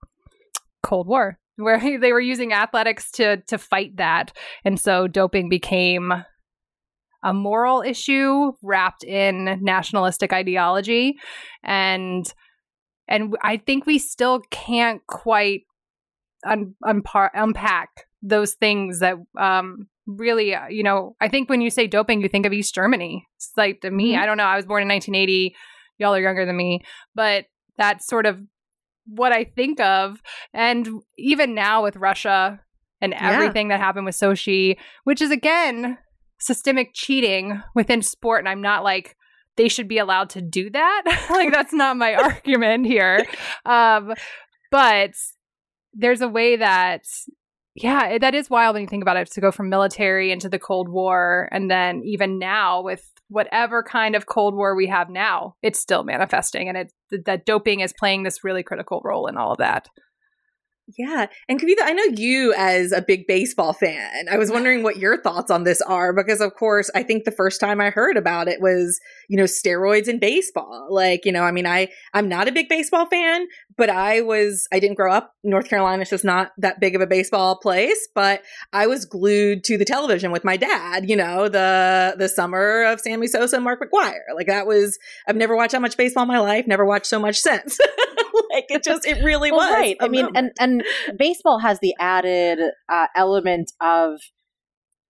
[0.82, 4.32] Cold War, where they were using athletics to to fight that,
[4.64, 6.12] and so doping became
[7.22, 11.16] a moral issue wrapped in nationalistic ideology,
[11.62, 12.32] and
[13.08, 15.62] and I think we still can't quite
[16.46, 17.88] un- unpar- unpack
[18.22, 22.28] those things that um, really, uh, you know, I think when you say doping, you
[22.28, 23.26] think of East Germany.
[23.36, 24.18] It's like to me, Mhm.
[24.18, 24.44] I don't know.
[24.44, 25.54] I was born in 1980.
[25.98, 26.80] Y'all are younger than me,
[27.14, 27.46] but
[27.78, 28.38] that's sort of
[29.06, 30.20] what I think of.
[30.52, 32.60] And even now with Russia
[33.00, 33.30] and Yeah.
[33.32, 35.98] everything that happened with Sochi, which is again
[36.38, 38.40] systemic cheating within sport.
[38.40, 39.16] And I'm not like,
[39.56, 41.02] they should be allowed to do that.
[41.30, 43.24] like, that's not my argument here.
[43.64, 44.12] Um,
[44.70, 45.12] but
[45.96, 47.04] there's a way that
[47.74, 50.58] yeah that is wild when you think about it to go from military into the
[50.58, 55.54] cold war and then even now with whatever kind of cold war we have now
[55.62, 59.36] it's still manifesting and it th- that doping is playing this really critical role in
[59.36, 59.88] all of that
[60.96, 61.26] Yeah.
[61.48, 64.28] And Kavitha, I know you as a big baseball fan.
[64.30, 67.32] I was wondering what your thoughts on this are because of course, I think the
[67.32, 70.86] first time I heard about it was, you know, steroids in baseball.
[70.88, 74.68] Like, you know, I mean, I I'm not a big baseball fan, but I was
[74.72, 78.42] I didn't grow up North Carolina's just not that big of a baseball place, but
[78.72, 83.00] I was glued to the television with my dad, you know, the the summer of
[83.00, 84.34] Sammy Sosa and Mark McGwire.
[84.36, 87.18] Like that was I've never watched that much baseball in my life, never watched so
[87.18, 87.76] much since.
[88.56, 89.72] like it just it really Well, was.
[89.72, 89.96] right.
[90.00, 90.50] I mean, moment.
[90.58, 92.58] and and baseball has the added
[92.92, 94.20] uh, element of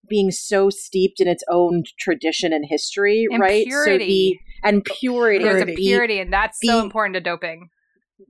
[0.09, 3.65] being so steeped in its own tradition and history, And right?
[3.67, 3.93] purity.
[3.93, 5.45] So the and purity.
[5.45, 5.83] there's a Purity.
[5.85, 7.71] purity and that's so important to doping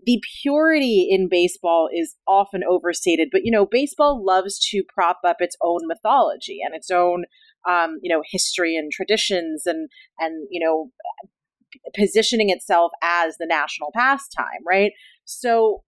[0.04, 5.36] the purity in baseball is often overstated, but you know, baseball loves to prop up
[5.40, 7.24] its own mythology and its own,
[7.68, 10.90] um, you know, history and traditions, and and you know,
[11.94, 14.92] positioning itself as the national pastime, right?
[15.24, 15.82] So.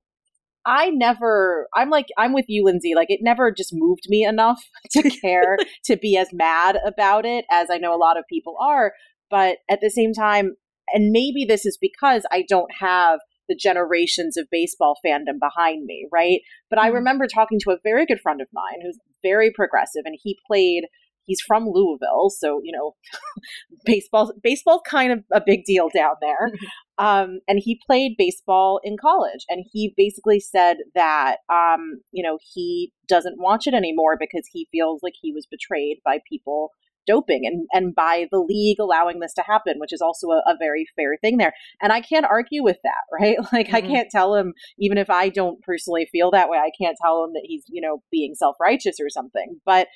[0.67, 2.95] I never, I'm like, I'm with you, Lindsay.
[2.95, 7.47] Like, it never just moved me enough to care to be as mad about it
[7.51, 8.93] as I know a lot of people are.
[9.31, 10.57] But at the same time,
[10.93, 16.07] and maybe this is because I don't have the generations of baseball fandom behind me,
[16.13, 16.41] right?
[16.69, 16.95] But I Mhm.
[16.95, 20.85] remember talking to a very good friend of mine who's very progressive and he played
[21.29, 22.97] he's from Louisville, so you know
[23.85, 26.51] baseball baseball's kind of a big deal down there.
[27.01, 32.39] Um, and he played baseball in college and he basically said that um, you know,
[32.53, 36.73] he doesn't watch it anymore because he feels like he was betrayed by people
[37.07, 40.57] doping and, and by the league allowing this to happen, which is also a, a
[40.59, 41.55] very fair thing there.
[41.81, 43.39] And I can't argue with that, right?
[43.53, 43.87] Like I Mhm.
[43.87, 47.31] can't tell him, even if I don't personally feel that way, I can't tell him
[47.35, 49.61] that he's, you know, being self righteous or something.
[49.65, 49.87] But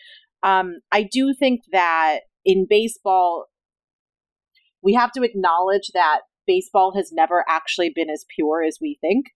[0.43, 3.47] um, I do think that in baseball,
[4.83, 9.27] we have to acknowledge that baseball has never actually been as pure as we think.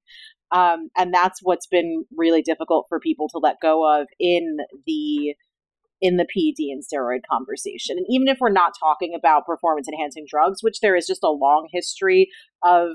[0.53, 5.35] Um, and that's what's been really difficult for people to let go of in the
[6.03, 7.97] in the PED and steroid conversation.
[7.97, 11.31] And even if we're not talking about performance enhancing drugs, which there is just a
[11.31, 12.29] long history
[12.63, 12.91] of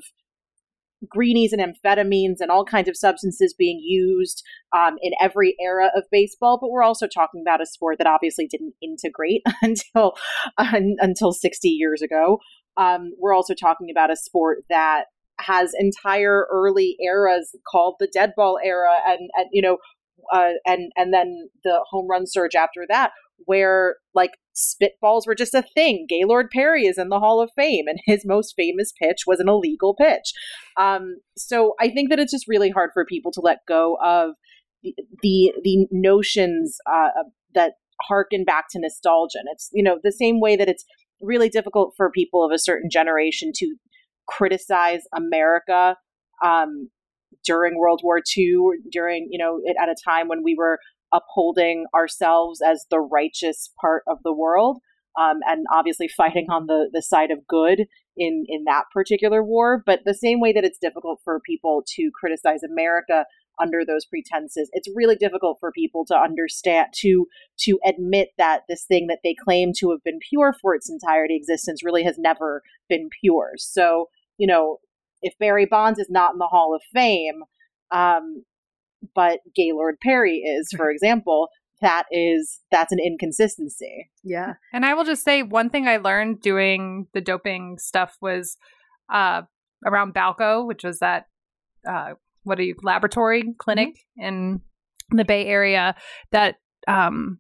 [1.07, 4.43] greenies and amphetamines and all kinds of substances being used
[4.75, 8.47] um, in every era of baseball, but we're also talking about a sport that obviously
[8.47, 10.13] didn't integrate until
[10.57, 12.39] un, until 60 years ago.
[12.77, 15.05] Um, we're also talking about a sport that
[15.39, 19.77] has entire early eras called the dead ball era, and, and you know,
[20.31, 23.11] uh, and and then the home run surge after that,
[23.45, 26.05] where like spitballs were just a thing.
[26.07, 29.49] Gaylord Perry is in the Hall of Fame, and his most famous pitch was an
[29.49, 30.33] illegal pitch.
[30.77, 34.31] Um, so I think that it's just really hard for people to let go of
[34.83, 37.09] the the, the notions uh,
[37.53, 39.39] that harken back to nostalgia.
[39.39, 40.85] And it's you know the same way that it's
[41.21, 43.75] really difficult for people of a certain generation to
[44.27, 45.95] criticize America
[46.43, 46.89] um,
[47.45, 48.57] during World War II,
[48.91, 50.79] during you know at a time when we were
[51.11, 54.79] upholding ourselves as the righteous part of the world,
[55.19, 57.85] um, and obviously fighting on the the side of good
[58.17, 59.81] in in that particular war.
[59.85, 63.25] But the same way that it's difficult for people to criticize America
[63.61, 67.27] under those pretenses, it's really difficult for people to understand to
[67.59, 71.35] to admit that this thing that they claim to have been pure for its entirety
[71.35, 73.51] existence really has never been pure.
[73.57, 74.77] So you know,
[75.21, 77.43] if Barry Bonds is not in the Hall of Fame,
[77.91, 78.43] um,
[79.15, 81.49] but Gaylord Perry is, for example,
[81.81, 84.09] that is that's an inconsistency.
[84.23, 84.53] yeah.
[84.71, 88.57] And I will just say one thing I learned doing the doping stuff was
[89.11, 89.41] uh,
[89.85, 91.25] around Balco, which was that
[91.89, 92.11] uh,
[92.43, 94.61] what are you laboratory clinic in
[95.09, 95.95] the Bay Area
[96.31, 97.39] that um,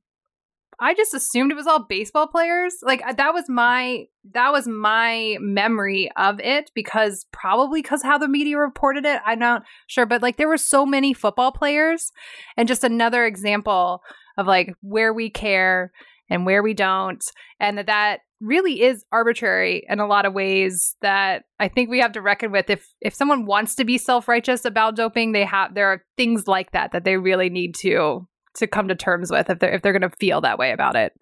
[0.83, 2.77] I just assumed it was all baseball players.
[2.81, 8.17] Like uh, that was my that was my memory of it because probably because how
[8.17, 9.21] the media reported it.
[9.23, 12.11] I'm not sure, but like there were so many football players,
[12.57, 14.01] and just another example
[14.39, 15.91] of like where we care
[16.31, 17.23] and where we don't,
[17.59, 21.99] and that that really is arbitrary in a lot of ways that I think we
[21.99, 22.71] have to reckon with.
[22.71, 26.47] If if someone wants to be self righteous about doping, they have there are things
[26.47, 29.81] like that that they really need to to come to terms with if they're if
[29.81, 31.13] they're going to feel that way about it.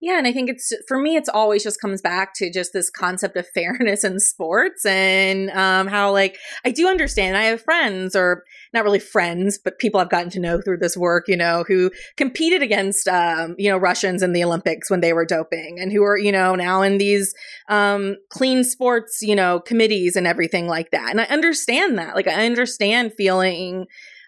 [0.00, 2.90] Yeah, and I think it's for me, it's always just comes back to just this
[2.90, 7.38] concept of fairness in sports and um, how, like, I do understand.
[7.38, 8.44] I have friends, or
[8.74, 11.90] not really friends, but people I've gotten to know through this work, you know, who
[12.18, 16.02] competed against, um, you know, Russians in the Olympics when they were doping and who
[16.02, 17.34] are, you know, now in these
[17.70, 21.08] um, clean sports, you know, committees and everything like that.
[21.08, 22.14] And I understand that.
[22.14, 23.86] Like, I understand feeling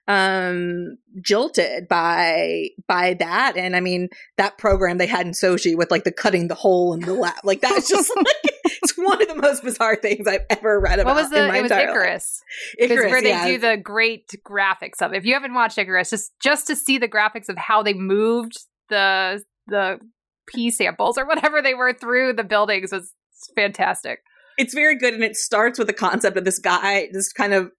[0.08, 5.90] um jilted by by that and i mean that program they had in sochi with
[5.90, 9.26] like the cutting the hole in the lap, like that's just like it's one of
[9.26, 11.72] the most bizarre things i've ever read about what was the in my it was
[11.72, 12.42] icarus
[12.78, 12.90] life.
[12.90, 13.46] icarus where they yeah.
[13.46, 15.16] do the great graphics of it.
[15.16, 18.56] if you haven't watched icarus just just to see the graphics of how they moved
[18.88, 19.98] the the
[20.46, 23.12] pee samples or whatever they were through the buildings was
[23.56, 24.20] fantastic
[24.58, 27.70] it's very good and it starts with the concept of this guy this kind of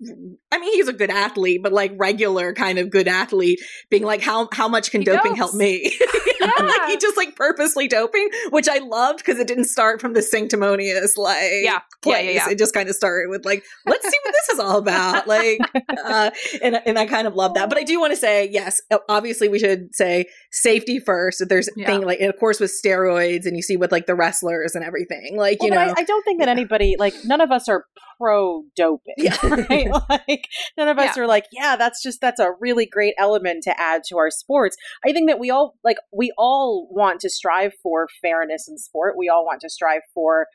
[0.52, 3.60] i mean he's a good athlete but like regular kind of good athlete
[3.90, 5.38] being like how how much can He doping dopes.
[5.40, 5.92] help me
[6.40, 6.52] Yeah.
[6.60, 10.22] like he just like purposely doping which i loved because it didn't start from the
[10.22, 11.72] sanctimonious like Yeah.
[11.72, 12.50] Yeah, place yeah, yeah.
[12.52, 15.60] it just kind of started with like let's see what this is all about like
[16.06, 16.30] uh
[16.62, 19.50] and, and i kind of love that but i do want to say yes obviously
[19.50, 21.88] we should say safety first if there's Yeah.
[21.88, 25.36] thing like of course with steroids and you see with like the wrestlers and everything
[25.38, 26.50] like you know I, I don't think that
[27.00, 27.86] like none of us are
[28.20, 29.36] pro doping, Yeah.
[29.44, 29.90] right?
[30.10, 31.24] Like none of us Yeah.
[31.24, 34.76] are like, yeah, that's just that's a really great element to add to our sports.
[35.06, 39.16] I think that we all like we all want to strive for fairness in sport.
[39.18, 40.48] We all want to strive for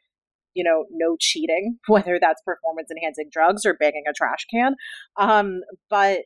[0.55, 4.75] you know no cheating, whether that's performance enhancing drugs or banging a trash can.
[5.19, 6.21] Um, but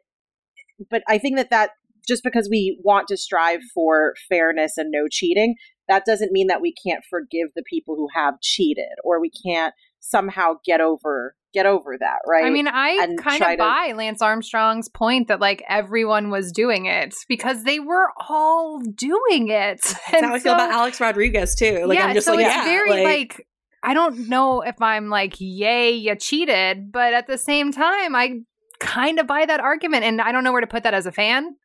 [0.91, 1.71] but I think that that
[2.09, 5.57] just because we want to strive for fairness and no cheating,
[5.89, 9.75] that doesn't mean that we can't forgive the people who have cheated or we can't
[10.01, 12.45] somehow get over get over that, right?
[12.45, 16.31] I mean, I And kind try of to- buy Lance Armstrong's point that like everyone
[16.31, 19.81] was doing it because they were all doing it.
[19.81, 21.87] That's how I feel about Alex Rodriguez too.
[21.87, 23.47] Like yeah, I'm just so like, it's yeah, very like,
[23.83, 28.41] I don't know if I'm like, yay, you cheated, but at the same time, I
[28.79, 31.13] kind of buy that argument, and I don't know where to put that as a
[31.13, 31.57] fan,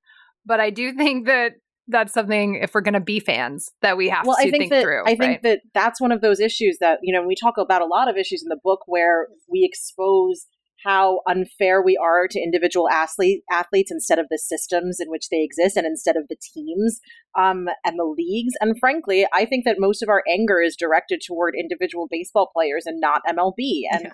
[0.45, 1.53] but I do think that
[1.91, 4.63] that's something if we're going to be fans that we have well, to I think
[4.63, 5.03] think that through.
[5.05, 7.85] I think that that's one of those issues that you know we talk about a
[7.85, 10.47] lot of issues in the book where we expose
[10.83, 15.43] how unfair we are to individual athlete, athletes instead of the systems in which they
[15.43, 16.99] exist and instead of the teams
[17.37, 18.53] um, and the leagues.
[18.59, 22.85] And frankly, I think that most of our anger is directed toward individual baseball players
[22.85, 23.81] and not MLB.
[23.91, 24.11] And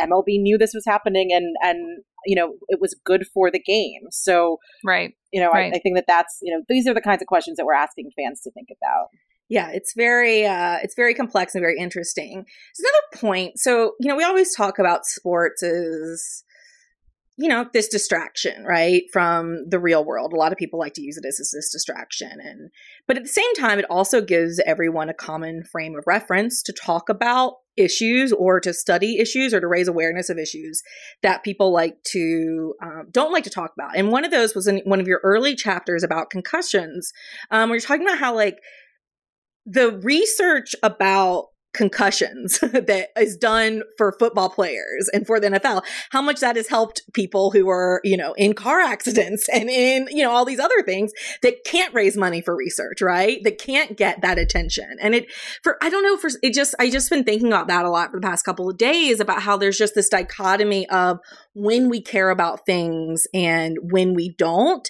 [0.00, 4.02] MLB knew this was happening, and and you know it was good for the game.
[4.10, 5.14] So right.
[5.32, 5.72] you know, Right.
[5.72, 7.74] I, I think that that's you know these are the kinds of questions that we're
[7.74, 9.08] asking fans to think about.
[9.48, 12.44] yeah, it's very uh it's very complex and very interesting.
[12.44, 13.58] There's another point.
[13.58, 16.44] So, you know, we always talk about sports as
[17.36, 19.02] you know, this distraction, right?
[19.12, 20.32] From the real world.
[20.32, 22.70] A lot of people like to use it as this distraction and
[23.06, 26.72] but at the same time it also gives everyone a common frame of reference to
[26.72, 30.82] talk about issues or to study issues or to raise awareness of issues
[31.22, 34.68] that people like to um, don't like to talk about and one of those was
[34.68, 37.12] in one of your early chapters about concussions
[37.50, 38.58] um, where you're talking about how like
[39.66, 46.22] the research about concussions that is done for football players and for the NFL, how
[46.22, 50.22] much that has helped people who are, you know, in car accidents and in, you
[50.22, 53.42] know, all these other things that can't raise money for research, right?
[53.44, 54.96] That can't get that attention.
[55.00, 55.30] And it,
[55.62, 58.10] for, I don't know, for, it just, I just been thinking about that a lot
[58.10, 61.18] for the past couple of days about how there's just this dichotomy of
[61.54, 64.88] when we care about things and when we don't.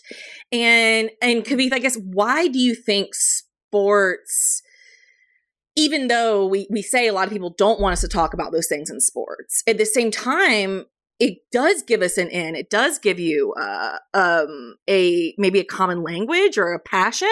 [0.52, 4.62] And, and Kavith, I guess, why do you think sports,
[5.76, 8.52] even though we, we say a lot of people don't want us to talk about
[8.52, 10.86] those things in sports, at the same time,
[11.20, 12.54] it does give us an in.
[12.54, 17.28] It does give you uh, um, a maybe a common language or a passion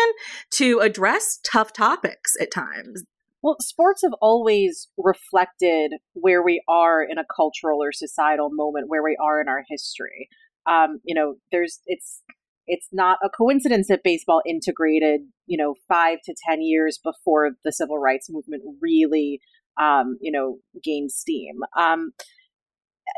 [0.52, 3.04] to address tough topics at times.
[3.42, 9.02] Well, sports have always reflected where we are in a cultural or societal moment, where
[9.02, 10.28] we are in our history.
[10.66, 12.22] Um, you know, there's it's
[12.66, 17.72] it's not a coincidence that baseball integrated, you know, five to ten years before the
[17.72, 19.40] civil rights movement really,
[19.80, 21.60] um, you know, gained steam.
[21.78, 22.12] Um,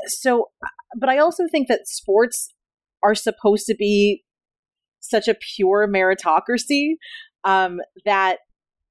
[0.06, 0.50] so,
[0.98, 2.48] but I also think that sports
[3.02, 4.24] are supposed to be
[5.00, 6.94] such a pure meritocracy
[7.44, 8.38] um, that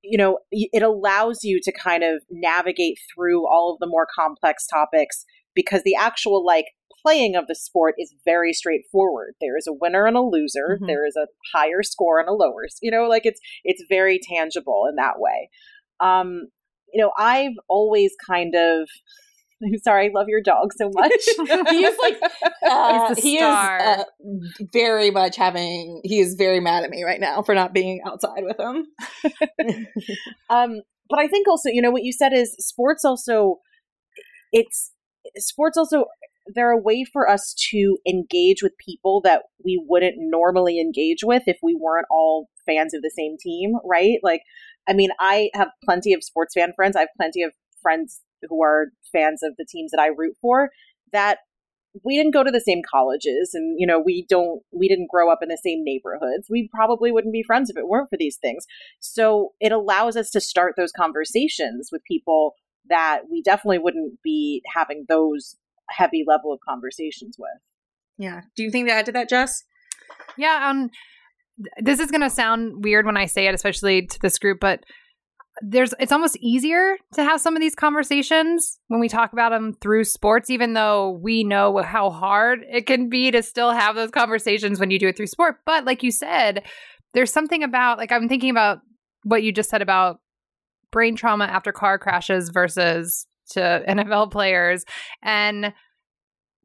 [0.03, 4.67] you know it allows you to kind of navigate through all of the more complex
[4.67, 5.25] topics
[5.55, 6.65] because the actual like
[7.03, 10.87] playing of the sport is very straightforward there is a winner and a loser Mhm.
[10.87, 14.85] there is a higher score and a lower you know like it's it's very tangible
[14.89, 15.49] in that way
[15.99, 16.47] um
[16.93, 18.87] you know i've always kind of
[19.65, 21.11] I'm sorry, I love your dog so much.
[21.69, 22.21] he is like,
[22.67, 24.03] uh, he is uh,
[24.73, 26.01] very much having.
[26.03, 28.87] He is very mad at me right now for not being outside with him.
[30.49, 33.59] um, but I think also, you know, what you said is sports also,
[34.51, 34.91] it's
[35.37, 36.05] sports also,
[36.47, 41.43] they're a way for us to engage with people that we wouldn't normally engage with
[41.47, 44.19] if we weren't all fans of the same team, right?
[44.23, 44.41] Like,
[44.87, 46.95] I mean, I have plenty of sports fan friends.
[46.95, 50.69] I have plenty of friends who are fans of the teams that I root for
[51.11, 51.39] that
[52.03, 55.31] we didn't go to the same colleges and you know we don't we didn't grow
[55.31, 58.37] up in the same neighborhoods we probably wouldn't be friends if it weren't for these
[58.37, 58.65] things
[58.99, 62.55] so it allows us to start those conversations with people
[62.89, 65.55] that we definitely wouldn't be having those
[65.89, 67.49] heavy level of conversations with
[68.17, 68.41] Yeah.
[68.55, 69.63] Do you think to add to that, Jess?
[70.37, 70.89] Yeah, um
[71.77, 74.83] this is going to sound weird when I say it especially to this group, but
[75.61, 79.73] there's it's almost easier to have some of these conversations when we talk about them
[79.81, 84.09] through sports even though we know how hard it can be to still have those
[84.09, 85.57] conversations when you do it through sport.
[85.63, 86.63] But like you said,
[87.13, 88.79] there's something about like I'm thinking about
[89.23, 90.19] what you just said about
[90.91, 94.85] brain trauma after car crashes versus to NFL players
[95.21, 95.73] and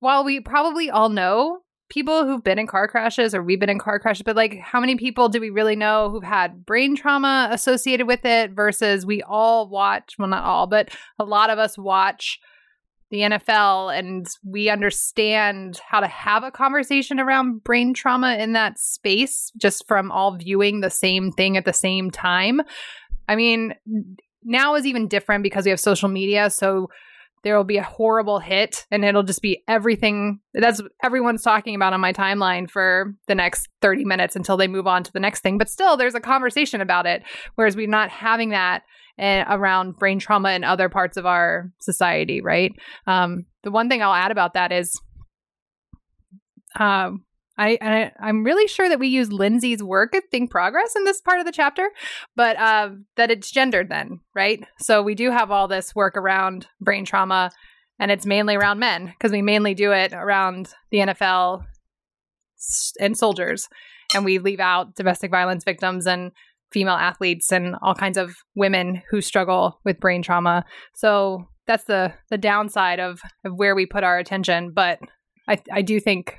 [0.01, 3.79] while we probably all know people who've been in car crashes or we've been in
[3.79, 7.49] car crashes, but like how many people do we really know who've had brain trauma
[7.51, 11.79] associated with it versus we all watch, well, not all, but a lot of us
[11.79, 12.39] watch
[13.11, 18.79] the NFL and we understand how to have a conversation around brain trauma in that
[18.79, 22.61] space just from all viewing the same thing at the same time.
[23.27, 23.75] I mean,
[24.45, 26.51] now is even different because we have social media.
[26.51, 26.89] So
[27.45, 31.93] there will be a horrible hit and it'll just be everything that's everyone's talking about
[31.93, 35.41] on my timeline for the next 30 minutes until they move on to the next
[35.41, 37.23] thing but still there's a conversation about it
[37.55, 38.83] whereas we're not having that
[39.21, 42.73] uh, around brain trauma and other parts of our society right
[43.07, 45.01] um, the one thing i'll add about that is
[46.79, 47.25] um,
[47.59, 51.41] I, I I'm really sure that we use Lindsay's work at ThinkProgress in this part
[51.41, 51.91] of the chapter,
[52.37, 54.65] but uh, that it's gendered then, right?
[54.79, 57.51] So we do have all this work around brain trauma,
[57.99, 61.65] and it's mainly around men because we mainly do it around the NFL
[63.01, 63.69] and soldiers,
[64.15, 66.31] and we leave out domestic violence victims and
[66.73, 70.65] female athletes and all kinds of women who struggle with brain trauma.
[70.95, 75.01] So that's the the downside of, of where we put our attention, but
[75.49, 76.39] I I do think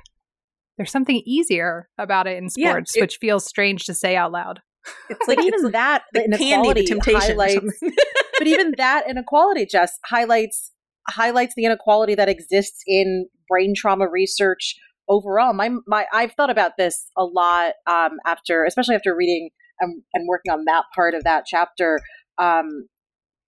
[0.80, 4.32] there's something easier about it in Yeah, sports, it- which feels strange to say out
[4.32, 4.60] loud.
[5.10, 7.16] It's like even that the candy, the inequality temptation.
[7.16, 7.80] or highlights
[8.38, 10.72] but even that inequality just highlights
[11.06, 14.76] highlights the inequality that exists in brain trauma research
[15.06, 19.50] overall my my i've thought about this a lot um after especially after reading
[19.80, 22.00] and, and working on that part of that chapter
[22.38, 22.86] um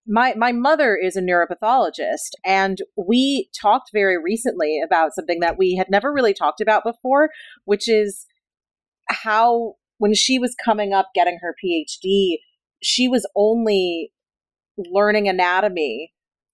[0.07, 5.77] my my mother is a neuropathologist and we talked very recently about something that we
[5.77, 7.31] had never really talked about before
[7.65, 8.27] which is
[9.09, 12.37] how when she was coming up getting her phd
[12.83, 14.13] she was only
[14.77, 16.13] learning anatomy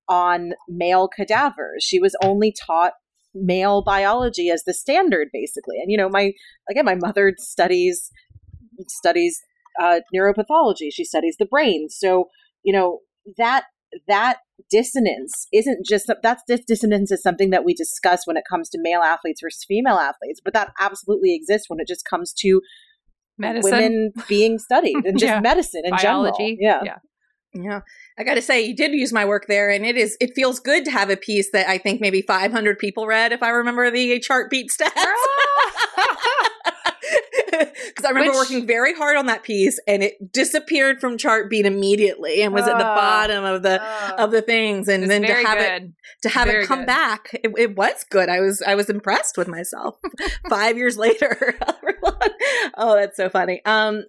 [0.09, 1.85] on male cadavers.
[1.85, 2.95] She was only taught
[3.35, 5.77] male biology as the standard, basically.
[5.81, 6.33] And you know, my
[6.71, 8.11] again, my mother studies
[8.89, 9.39] studies
[9.81, 10.89] uh, neuropathology.
[10.93, 11.89] She studies the brain.
[11.89, 12.29] So
[12.65, 13.01] you know
[13.37, 13.65] that
[14.07, 14.39] that
[14.71, 18.79] dissonance isn't just that's this dissonance is something that we discuss when it comes to
[18.81, 22.61] male athletes versus female athletes, but that absolutely exists when it just comes to
[23.39, 25.41] Medicine, women being studied and just Yeah.
[25.41, 26.85] medicine in biology, general.
[26.85, 26.95] Yeah.
[26.95, 26.97] yeah.
[27.55, 27.81] Yeah.
[28.19, 30.61] I got to say, you did use my work there, and it is it feels
[30.61, 33.91] good to have a piece that I think maybe 500 people read, if I remember
[33.91, 34.93] the Chartbeat stats.
[37.89, 41.67] Because I remember Which- working very hard on that piece, and it disappeared from Chartbeat
[41.67, 42.95] immediately, and was at the Ah.
[42.95, 43.83] bottom of the
[44.21, 45.83] of the things, and then to have it
[46.23, 46.87] to have Very it come good.
[46.87, 48.29] back, it, it was good.
[48.29, 49.97] I was I was impressed with myself.
[50.49, 51.55] Five years later,
[52.77, 53.61] oh, that's so funny.
[53.65, 54.05] Um,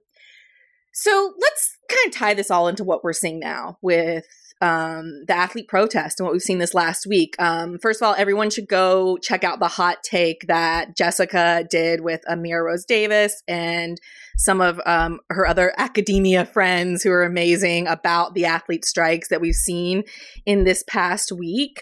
[0.93, 4.25] so let's kind of tie this all into what we're seeing now with
[4.61, 7.35] um, the athlete protest and what we've seen this last week.
[7.39, 12.01] Um, first of all, everyone should go check out the hot take that Jessica did
[12.01, 13.99] with Amira Rose Davis and
[14.37, 19.41] some of um, her other academia friends who are amazing about the athlete strikes that
[19.41, 20.03] we've seen
[20.45, 21.81] in this past week.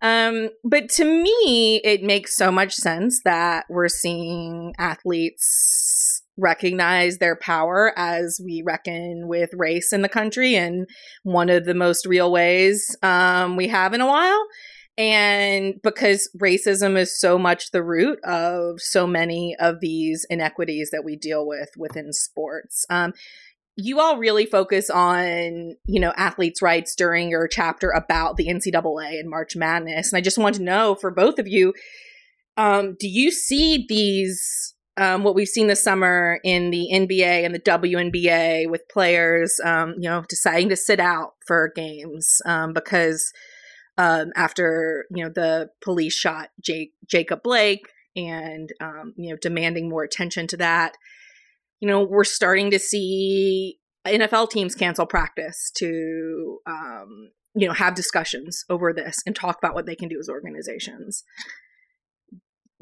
[0.00, 5.97] Um, but to me, it makes so much sense that we're seeing athletes
[6.38, 10.88] recognize their power as we reckon with race in the country and
[11.24, 14.46] one of the most real ways um, we have in a while.
[14.96, 21.04] And because racism is so much the root of so many of these inequities that
[21.04, 22.84] we deal with within sports.
[22.90, 23.12] Um,
[23.76, 29.20] you all really focus on, you know, athletes' rights during your chapter about the NCAA
[29.20, 30.12] and March Madness.
[30.12, 31.74] And I just want to know for both of you,
[32.56, 37.54] um, do you see these, um, what we've seen this summer in the NBA and
[37.54, 43.32] the WNBA with players, um, you know, deciding to sit out for games um, because
[43.96, 49.88] um, after, you know, the police shot Jake, Jacob Blake and, um, you know, demanding
[49.88, 50.96] more attention to that
[51.80, 57.94] you know, we're starting to see NFL teams cancel practice to, um, you know, have
[57.94, 61.24] discussions over this and talk about what they can do as organizations.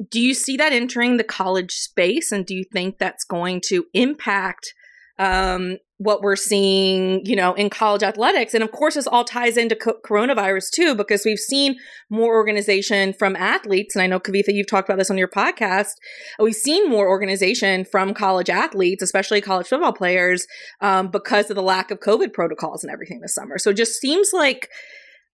[0.09, 3.85] Do you see that entering the college space, and do you think that's going to
[3.93, 4.73] impact
[5.19, 8.53] um, what we're seeing, you know, in college athletics.
[8.53, 11.75] And of course, this all ties into co- coronavirus too, because we've seen
[12.09, 13.95] more organization from athletes.
[13.95, 15.93] And I know, Kavitha, you've talked about this on your podcast.
[16.39, 20.45] We've seen more organization from college athletes, especially college football players,
[20.81, 23.57] um, because of the lack of COVID protocols and everything this summer.
[23.57, 24.69] So it just seems like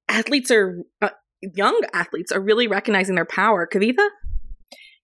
[0.07, 1.09] athletes are, uh,
[1.41, 3.67] young athletes are really recognizing their power.
[3.67, 4.07] Kavitha?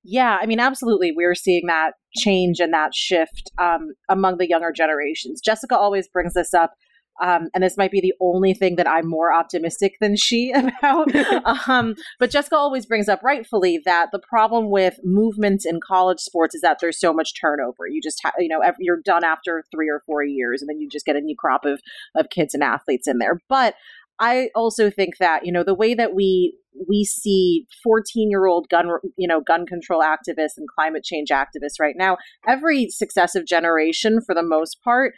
[0.04, 1.12] Yeah, I mean, absolutely.
[1.12, 5.41] We're seeing that change and that shift um, among the younger generations.
[5.41, 6.74] Jessica always brings this up.
[7.22, 11.14] Um, and this might be the only thing that I'm more optimistic than she about.
[11.70, 16.56] um, but Jessica always brings up rightfully that the problem with movements in college sports
[16.56, 17.88] is that there's so much turnover.
[17.89, 20.88] You just, ha- you know, you're done after three or four years, and then you
[20.89, 21.82] just get a new crop of
[22.16, 23.41] of kids and athletes in there.
[23.50, 23.76] But
[24.20, 26.57] I also think that you know the way that we
[26.88, 31.80] we see 14 year old gun you know gun control activists and climate change activists
[31.80, 32.17] right now
[32.47, 35.13] every successive generation for the most part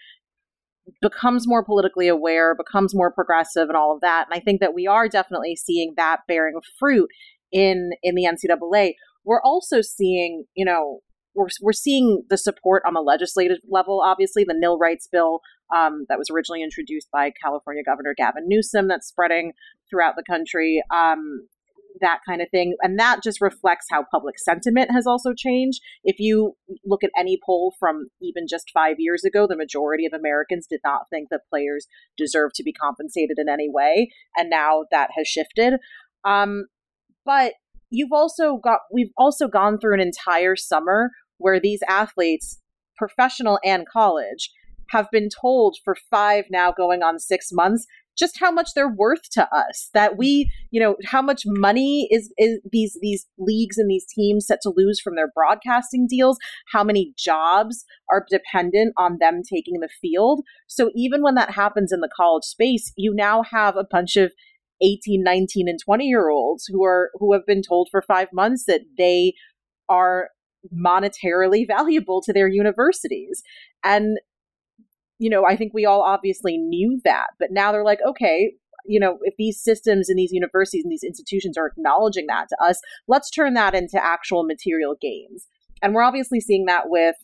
[1.01, 4.27] becomes more politically aware becomes more progressive and all of that.
[4.29, 7.09] And i think that we are definitely seeing that bearing fruit
[7.51, 8.93] in in the ncaa
[9.23, 11.01] we're also seeing you know
[11.35, 15.41] we're, we're seeing the support on the legislative level obviously the nil rights bill
[15.73, 19.53] um, that was originally introduced by California Governor Gavin Newsom that's spreading
[19.89, 20.83] throughout the country.
[20.93, 21.47] Um,
[21.99, 22.75] that kind of thing.
[22.81, 25.81] And that just reflects how public sentiment has also changed.
[26.03, 26.53] If you
[26.85, 30.79] look at any poll from even just five years ago, the majority of Americans did
[30.85, 34.11] not think that players deserve to be compensated in any way.
[34.37, 35.73] And now that has shifted.
[36.23, 36.67] Um,
[37.25, 37.53] but
[37.91, 42.59] you've also got, we've also gone through an entire summer where these athletes,
[42.97, 44.51] professional and college,
[44.89, 47.85] have been told for five now going on six months
[48.17, 52.31] just how much they're worth to us that we you know how much money is,
[52.37, 56.37] is these these leagues and these teams set to lose from their broadcasting deals
[56.71, 60.43] how many jobs are dependent on them taking the field.
[60.67, 64.33] So even when that happens in the college space you now have a bunch of
[64.81, 68.65] 18 19 and 20 year olds who are who have been told for 5 months
[68.65, 69.33] that they
[69.89, 70.29] are
[70.75, 73.41] monetarily valuable to their universities
[73.83, 74.17] and
[75.21, 78.53] you know, I think we all obviously knew that, but now they're like, okay,
[78.87, 82.57] you know, if these systems and these universities and these institutions are acknowledging that to
[82.59, 85.45] us, let's turn that into actual material gains.
[85.83, 87.15] And we're obviously seeing that with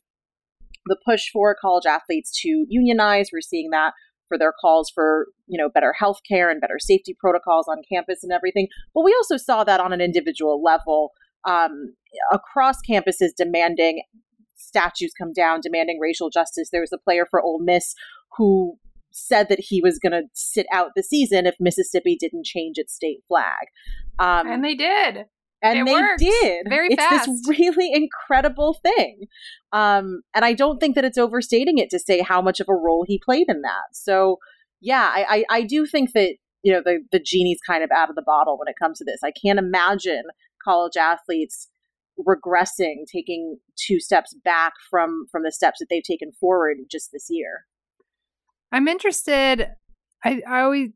[0.86, 3.30] the push for college athletes to unionize.
[3.34, 3.94] We're seeing that
[4.28, 8.24] for their calls for, you know, better health care and better safety protocols on campus
[8.24, 8.68] and everything.
[8.94, 11.12] But we also saw that on an individual level
[11.46, 11.96] um,
[12.32, 14.04] across campuses demanding
[14.56, 16.70] statues come down demanding racial justice.
[16.72, 17.94] There was a player for Ole Miss
[18.38, 18.78] who
[19.12, 22.94] said that he was going to sit out the season if Mississippi didn't change its
[22.94, 23.68] state flag.
[24.20, 25.26] Um, and they did.
[25.62, 26.20] And it they worked.
[26.20, 26.68] did.
[26.70, 27.26] Very it's fast.
[27.28, 29.22] this really incredible thing.
[29.72, 32.76] Um, and I don't think that it's overstating it to say how much of a
[32.76, 33.94] role he played in that.
[33.94, 34.38] So,
[34.82, 38.10] yeah, I, I, I do think that, you know, the, the genie's kind of out
[38.10, 39.20] of the bottle when it comes to this.
[39.24, 40.24] I can't imagine
[40.64, 41.70] college athletes
[42.20, 47.28] regressing, taking two steps back from from the steps that they've taken forward just this
[47.30, 47.66] year.
[48.72, 49.70] I'm interested.
[50.24, 50.90] I, I always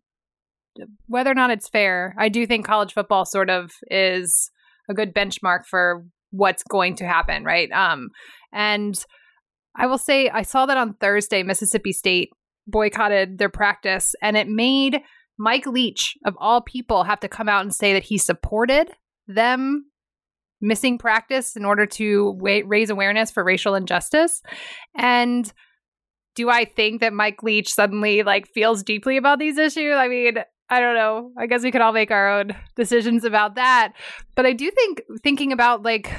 [1.08, 2.16] whether or not it's fair.
[2.18, 4.50] I do think college football sort of is
[4.90, 7.72] a good benchmark for what's going to happen, right?
[7.72, 8.10] Um,
[8.54, 8.96] and
[9.76, 12.30] I will say I saw that on Thursday, Mississippi State
[12.68, 15.02] boycotted their practice, and it made
[15.38, 18.92] Mike Leach, of all people, have to come out and say that he supported
[19.28, 19.86] them
[20.62, 24.42] missing practice in order to wa- raise awareness for racial injustice.
[24.96, 25.52] And
[26.36, 29.96] do I think that Mike Leach suddenly like feels deeply about these issues?
[29.96, 30.36] I mean,
[30.72, 31.34] I don't know.
[31.38, 33.92] I guess we could all make our own decisions about that.
[34.36, 36.10] But I do think thinking about like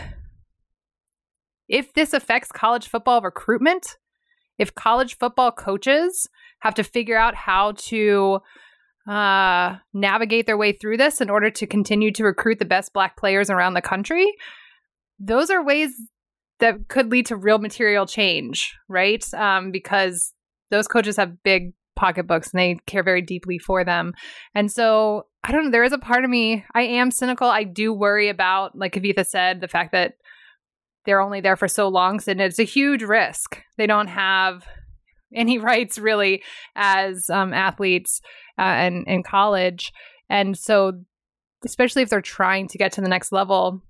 [1.68, 3.96] if this affects college football recruitment,
[4.58, 6.28] if college football coaches
[6.58, 8.40] have to figure out how to
[9.08, 13.16] uh, navigate their way through this in order to continue to recruit the best black
[13.16, 14.30] players around the country,
[15.18, 15.92] those are ways
[16.58, 19.24] that could lead to real material change, right?
[19.32, 20.34] Um, because
[20.70, 24.12] those coaches have big pocketbooks and they care very deeply for them.
[24.54, 27.48] And so I don't know, there is a part of me, I am cynical.
[27.48, 30.14] I do worry about, like Kavitha said, the fact that
[31.04, 32.20] they're only there for so long.
[32.20, 33.60] So it's a huge risk.
[33.76, 34.64] They don't have
[35.34, 36.42] any rights really
[36.76, 38.20] as um, athletes
[38.58, 39.92] uh, and in college.
[40.28, 40.92] And so,
[41.64, 43.82] especially if they're trying to get to the next level,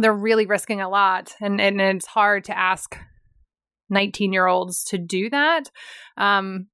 [0.00, 1.34] they're really risking a lot.
[1.40, 2.96] And, and it's hard to ask
[3.90, 5.70] 19 year olds to do that.
[6.16, 6.68] Um,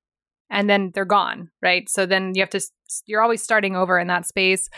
[0.50, 1.88] and then they're gone, right?
[1.88, 2.60] So then you have to,
[3.06, 4.68] you're always starting over in that space.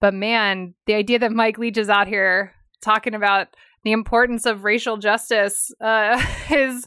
[0.00, 3.48] But man, the idea that Mike Leach is out here talking about
[3.84, 6.86] the importance of racial justice uh, is,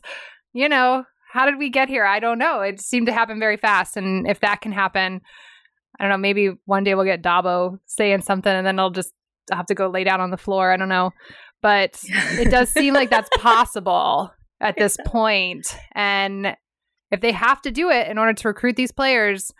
[0.53, 2.05] you know, how did we get here?
[2.05, 2.61] I don't know.
[2.61, 3.97] It seemed to happen very fast.
[3.97, 5.21] And if that can happen,
[5.99, 9.13] I don't know, maybe one day we'll get Dabo saying something and then I'll just
[9.51, 10.71] have to go lay down on the floor.
[10.71, 11.11] I don't know.
[11.61, 14.31] But it does seem like that's possible
[14.61, 15.67] at this point.
[15.93, 16.55] And
[17.15, 19.51] if they have to do it in order to recruit these players,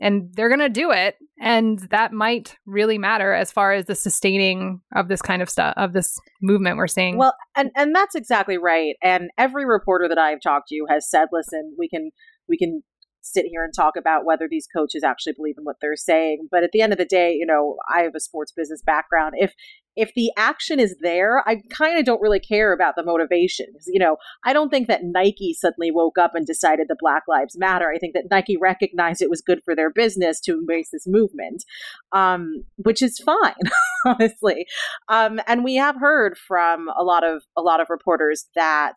[0.00, 3.94] and they're going to do it and that might really matter as far as the
[3.94, 8.14] sustaining of this kind of stuff of this movement we're seeing well and and that's
[8.14, 12.10] exactly right and every reporter that i've talked to has said listen we can
[12.46, 12.82] we can
[13.26, 16.46] sit here and talk about whether these coaches actually believe in what they're saying.
[16.50, 19.34] But at the end of the day, you know, I have a sports business background.
[19.36, 19.52] If
[19.96, 23.66] if the action is there, I kind of don't really care about the motivation.
[23.86, 27.56] You know, I don't think that Nike suddenly woke up and decided that Black Lives
[27.58, 27.90] Matter.
[27.90, 31.64] I think that Nike recognized it was good for their business to embrace this movement,
[32.12, 33.54] um, which is fine,
[34.04, 34.66] honestly.
[35.08, 38.94] Um, and we have heard from a lot of a lot of reporters that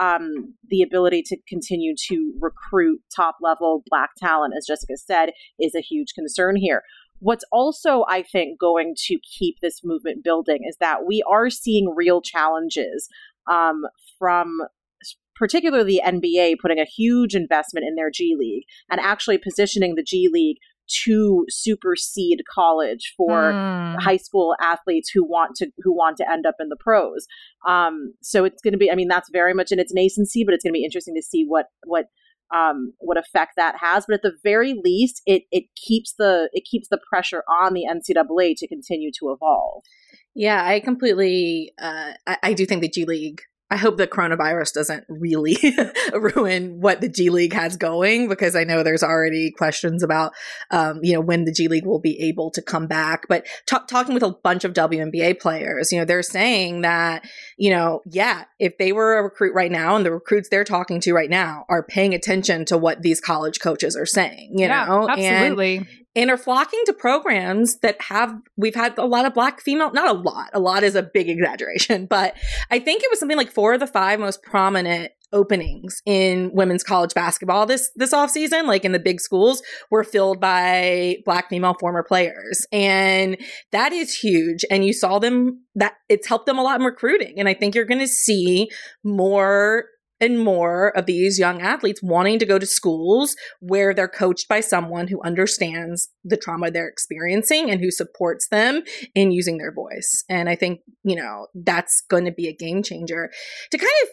[0.00, 5.74] um, the ability to continue to recruit top level black talent, as Jessica said, is
[5.74, 6.82] a huge concern here.
[7.20, 11.94] What's also, I think, going to keep this movement building is that we are seeing
[11.94, 13.08] real challenges
[13.50, 13.82] um,
[14.18, 14.62] from
[15.36, 20.02] particularly the NBA putting a huge investment in their G League and actually positioning the
[20.02, 20.58] G League
[21.04, 23.96] to supersede college for mm.
[24.00, 27.26] high school athletes who want to who want to end up in the pros.
[27.66, 28.90] Um, so it's going to be.
[28.90, 31.22] I mean, that's very much in its nascency, but it's going to be interesting to
[31.22, 32.06] see what what
[32.54, 34.04] um, what effect that has.
[34.06, 37.86] But at the very least, it it keeps the it keeps the pressure on the
[37.90, 39.82] NCAA to continue to evolve.
[40.34, 41.72] Yeah, I completely.
[41.80, 45.56] Uh, I, I do think the G League I hope the coronavirus doesn't really
[46.12, 50.32] ruin what the G League has going because I know there's already questions about,
[50.72, 53.26] um, you know, when the G League will be able to come back.
[53.28, 57.24] But t- talking with a bunch of WNBA players, you know, they're saying that,
[57.56, 61.00] you know, yeah, if they were a recruit right now and the recruits they're talking
[61.02, 64.86] to right now are paying attention to what these college coaches are saying, you yeah,
[64.86, 65.76] know, absolutely.
[65.76, 65.86] And,
[66.16, 70.08] and are flocking to programs that have we've had a lot of black female not
[70.08, 72.34] a lot a lot is a big exaggeration but
[72.70, 76.82] i think it was something like four of the five most prominent openings in women's
[76.82, 81.48] college basketball this this off season like in the big schools were filled by black
[81.48, 82.66] female former players.
[82.72, 83.36] And
[83.72, 84.64] that is huge.
[84.70, 87.38] And you saw them that it's helped them a lot in recruiting.
[87.38, 88.68] And i think you're going to see
[89.04, 89.84] more
[90.20, 94.60] and more of these young athletes wanting to go to schools where they're coached by
[94.60, 98.82] someone who understands the trauma they're experiencing and who supports them
[99.14, 100.24] in using their voice.
[100.28, 103.30] And I think, you know, that's going to be a game changer.
[103.70, 104.08] To kind of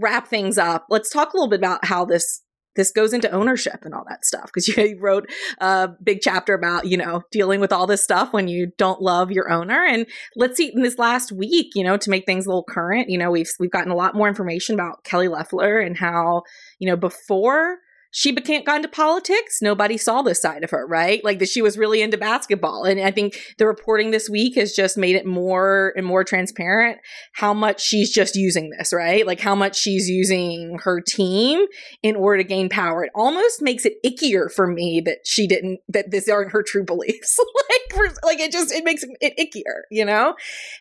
[0.00, 2.42] wrap things up, let's talk a little bit about how this
[2.78, 6.86] this goes into ownership and all that stuff because you wrote a big chapter about
[6.86, 9.84] you know dealing with all this stuff when you don't love your owner.
[9.84, 10.06] And
[10.36, 13.18] let's see in this last week you know to make things a little current you
[13.18, 16.42] know we've we've gotten a lot more information about kelly loeffler and how
[16.78, 17.78] you know before
[18.10, 21.22] she became got into politics, nobody saw this side of her, right?
[21.22, 22.84] Like that she was really into basketball.
[22.84, 26.98] And I think the reporting this week has just made it more and more transparent
[27.34, 29.26] how much she's just using this, right?
[29.26, 31.66] Like how much she's using her team
[32.02, 33.04] in order to gain power.
[33.04, 36.84] It almost makes it ickier for me that she didn't that this aren't her true
[36.84, 37.38] beliefs.
[37.70, 40.34] like like it just it makes it ickier, you know?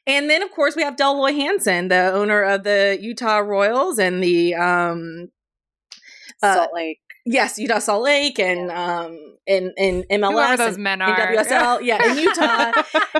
[0.05, 3.99] And then of course we have Dell Loy Hansen, the owner of the Utah Royals
[3.99, 5.29] and the um
[6.41, 6.99] uh, Salt Lake
[7.29, 11.35] Yes, Utah Salt Lake and um in in MLS Whoever those and, men are.
[11.35, 12.71] WSL, yeah, in Utah,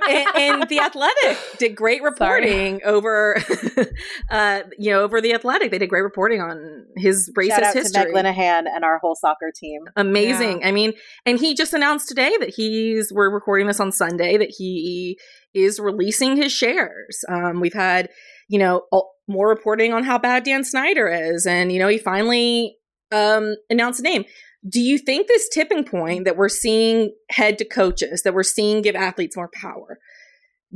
[0.10, 2.84] and, and, the Athletic did great reporting Sorry.
[2.84, 3.42] over,
[4.30, 5.72] uh, you know, over the Athletic.
[5.72, 8.06] They did great reporting on his racist Shout out history.
[8.06, 9.82] To Meg Linehan and our whole soccer team.
[9.96, 10.62] Amazing.
[10.62, 10.68] Yeah.
[10.68, 10.94] I mean,
[11.26, 13.12] and he just announced today that he's.
[13.12, 15.18] We're recording this on Sunday that he
[15.54, 17.24] is releasing his shares.
[17.30, 18.10] Um, we've had,
[18.48, 18.84] you know.
[19.30, 21.46] more reporting on how bad Dan Snyder is.
[21.46, 22.77] And, you know, he finally
[23.12, 24.26] um, announce a name.
[24.68, 28.82] Do you think this tipping point that we're seeing head to coaches, that we're seeing
[28.82, 30.00] give athletes more power,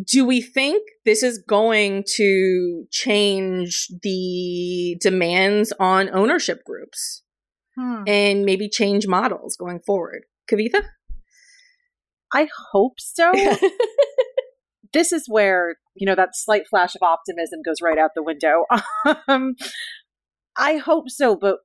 [0.06, 7.24] do we think this is going to change the demands on ownership groups?
[7.78, 8.04] Hmm.
[8.06, 10.24] and maybe change models going forward.
[10.50, 10.84] Kavitha?
[12.34, 13.32] I hope so.
[14.94, 18.66] this is where you know that slight flash of optimism goes right out the window.
[19.28, 19.56] um,
[20.58, 21.60] I hope so, but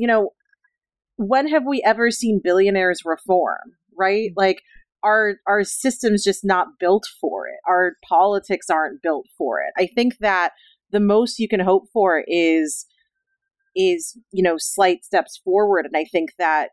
[0.00, 0.30] you know,
[1.16, 3.74] when have we ever seen billionaires reform?
[3.98, 4.62] Right, like
[5.02, 7.58] our our systems just not built for it.
[7.68, 9.74] Our politics aren't built for it.
[9.76, 10.52] I think that
[10.90, 12.86] the most you can hope for is
[13.76, 16.70] is you know slight steps forward, and I think that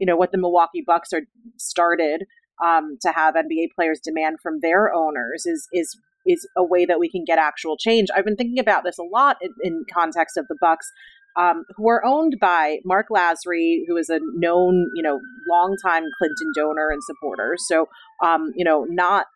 [0.00, 1.22] you know what the Milwaukee Bucks are
[1.56, 2.24] started
[2.64, 5.96] um, to have NBA players demand from their owners is is
[6.26, 8.08] is a way that we can get actual change.
[8.16, 10.90] I've been thinking about this a lot in, in context of the Bucks,
[11.36, 16.52] um, who are owned by Marc Lasry, who is a known, you know, longtime Clinton
[16.54, 17.56] donor and supporter.
[17.58, 17.86] So,
[18.24, 19.26] um, you know, not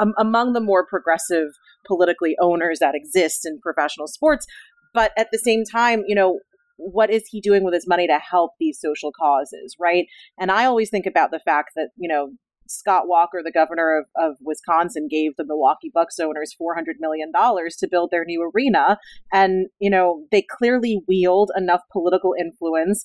[0.00, 1.48] um, among the more progressive
[1.86, 4.46] politically owners that exist in professional sports,
[4.94, 6.40] but at the same time, you know,
[6.78, 10.06] what is he doing with his money to help these social causes, right?
[10.38, 12.30] And I always think about the fact that, you know,
[12.68, 17.88] Scott Walker, the governor of, of Wisconsin, gave the Milwaukee Bucks owners $400 million to
[17.90, 18.98] build their new arena.
[19.32, 23.04] And, you know, they clearly wield enough political influence.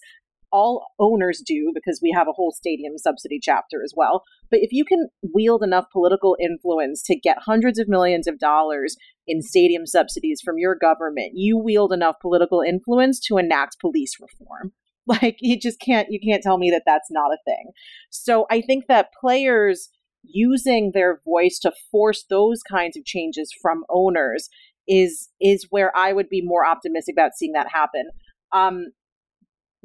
[0.52, 4.24] All owners do because we have a whole stadium subsidy chapter as well.
[4.50, 8.98] But if you can wield enough political influence to get hundreds of millions of dollars
[9.26, 14.74] in stadium subsidies from your government, you wield enough political influence to enact police reform.
[15.08, 17.72] Like you just can't you can't tell me that that's not a thing.
[18.12, 19.90] So I think that players
[20.24, 24.48] using their voice to force those kinds of changes from owners
[24.88, 28.12] is is where I would be more optimistic about seeing that happen.
[28.54, 28.88] Um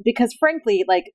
[0.03, 1.05] because frankly, like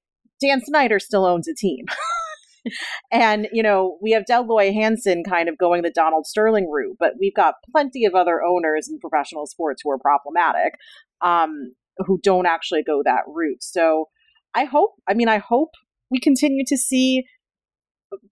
[0.41, 1.85] Dan Snyder still owns a team.
[3.13, 6.97] and you know we have Dell Loy Hansen kind of going the Donald Sterling route,
[6.99, 10.75] but we've got plenty of other owners in professional sports who are problematic,
[11.21, 13.63] um, who don't actually go that route.
[13.63, 14.09] So
[14.55, 15.71] I hope, I mean, I hope
[16.11, 17.25] we continue to see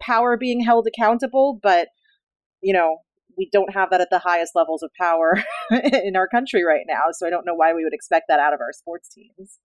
[0.01, 1.89] power being held accountable, but
[2.63, 2.99] you know
[3.41, 7.05] we don't have that at the highest levels of power in our country right now.
[7.13, 9.59] So I don't know why we would expect that out of our sports teams.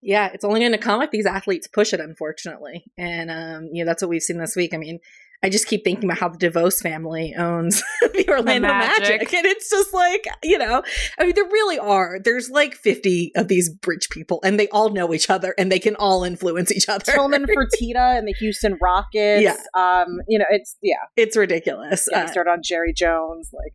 [0.00, 2.84] Yeah, it's only going to come if these athletes push it, unfortunately.
[2.96, 4.72] And, um, you know, that's what we've seen this week.
[4.72, 5.00] I mean,
[5.42, 9.20] I just keep thinking about how the DeVos family owns the Orlando Magic.
[9.20, 9.32] Magic.
[9.32, 10.82] And it's just like, you know,
[11.18, 12.18] I mean, there really are.
[12.22, 15.78] There's like 50 of these bridge people, and they all know each other and they
[15.78, 17.12] can all influence each other.
[17.12, 19.42] Tillman Fertitta and the Houston Rockets.
[19.42, 19.56] Yeah.
[19.74, 20.96] Um, you know, it's, yeah.
[21.16, 22.06] it's ridiculous.
[22.10, 23.50] yeah Uh, start on Jerry Jones.
[23.52, 23.72] Like,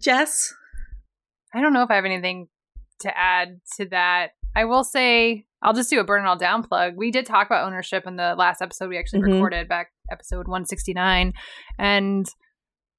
[0.00, 0.52] Jess?
[1.54, 2.48] I don't know if I have anything
[3.00, 4.30] to add to that.
[4.56, 6.94] I will say I'll just do a burn it all down plug.
[6.96, 9.32] We did talk about ownership in the last episode we actually Mhm.
[9.34, 11.32] recorded back episode 169
[11.78, 12.26] and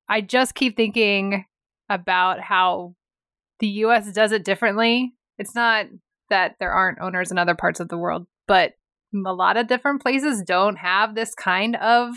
[0.10, 1.46] I just keep thinking
[1.90, 2.96] about how
[3.60, 5.14] the US does it differently.
[5.38, 5.88] It's not
[6.30, 8.74] that there aren't owners in other parts of the world, but
[9.14, 12.16] a lot of different places don't have this kind of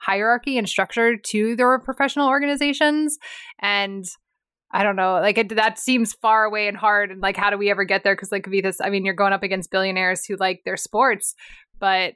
[0.00, 3.18] hierarchy and structure to their professional organizations
[3.60, 4.04] and
[4.74, 5.12] I don't know.
[5.20, 7.10] Like it, that seems far away and hard.
[7.12, 8.14] And like, how do we ever get there?
[8.16, 11.34] Because like Kavithas, I mean, you're going up against billionaires who like their sports,
[11.78, 12.14] but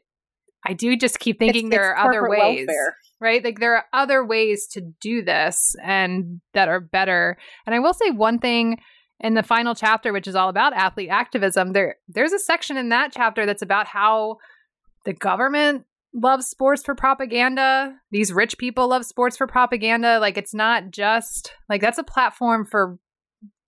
[0.66, 2.96] I do just keep thinking it's- there it's are other ways, welfare.
[3.20, 3.44] right?
[3.44, 7.38] Like there are other ways to do this and that are better.
[7.64, 8.80] And I will say one thing
[9.20, 11.72] in the final chapter, which is all about athlete activism.
[11.74, 14.38] There, there's a section in that chapter that's about how
[15.04, 15.84] the government
[16.14, 17.94] loves sports for propaganda.
[18.10, 20.18] These rich people love sports for propaganda.
[20.18, 22.98] Like it's not just like that's a platform for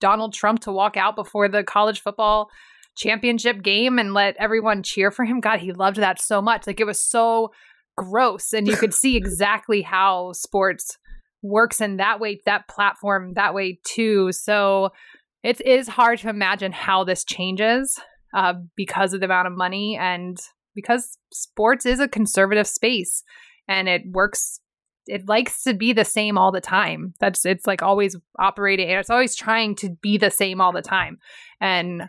[0.01, 2.49] Donald Trump to walk out before the college football
[2.97, 5.41] championship game and let everyone cheer for him.
[5.41, 6.67] God, he loved that so much.
[6.67, 7.51] Like it was so
[7.97, 10.97] gross and you could see exactly how sports
[11.43, 14.33] works in that way, that platform that way too.
[14.33, 14.91] So
[15.43, 17.99] it is hard to imagine how this changes
[18.35, 20.39] uh, because of the amount of money and
[20.75, 23.23] because sports is a conservative space
[23.69, 24.61] and it works
[25.07, 27.15] it likes to be the same all the time.
[27.19, 31.19] That's it's like always operating it's always trying to be the same all the time.
[31.61, 32.09] And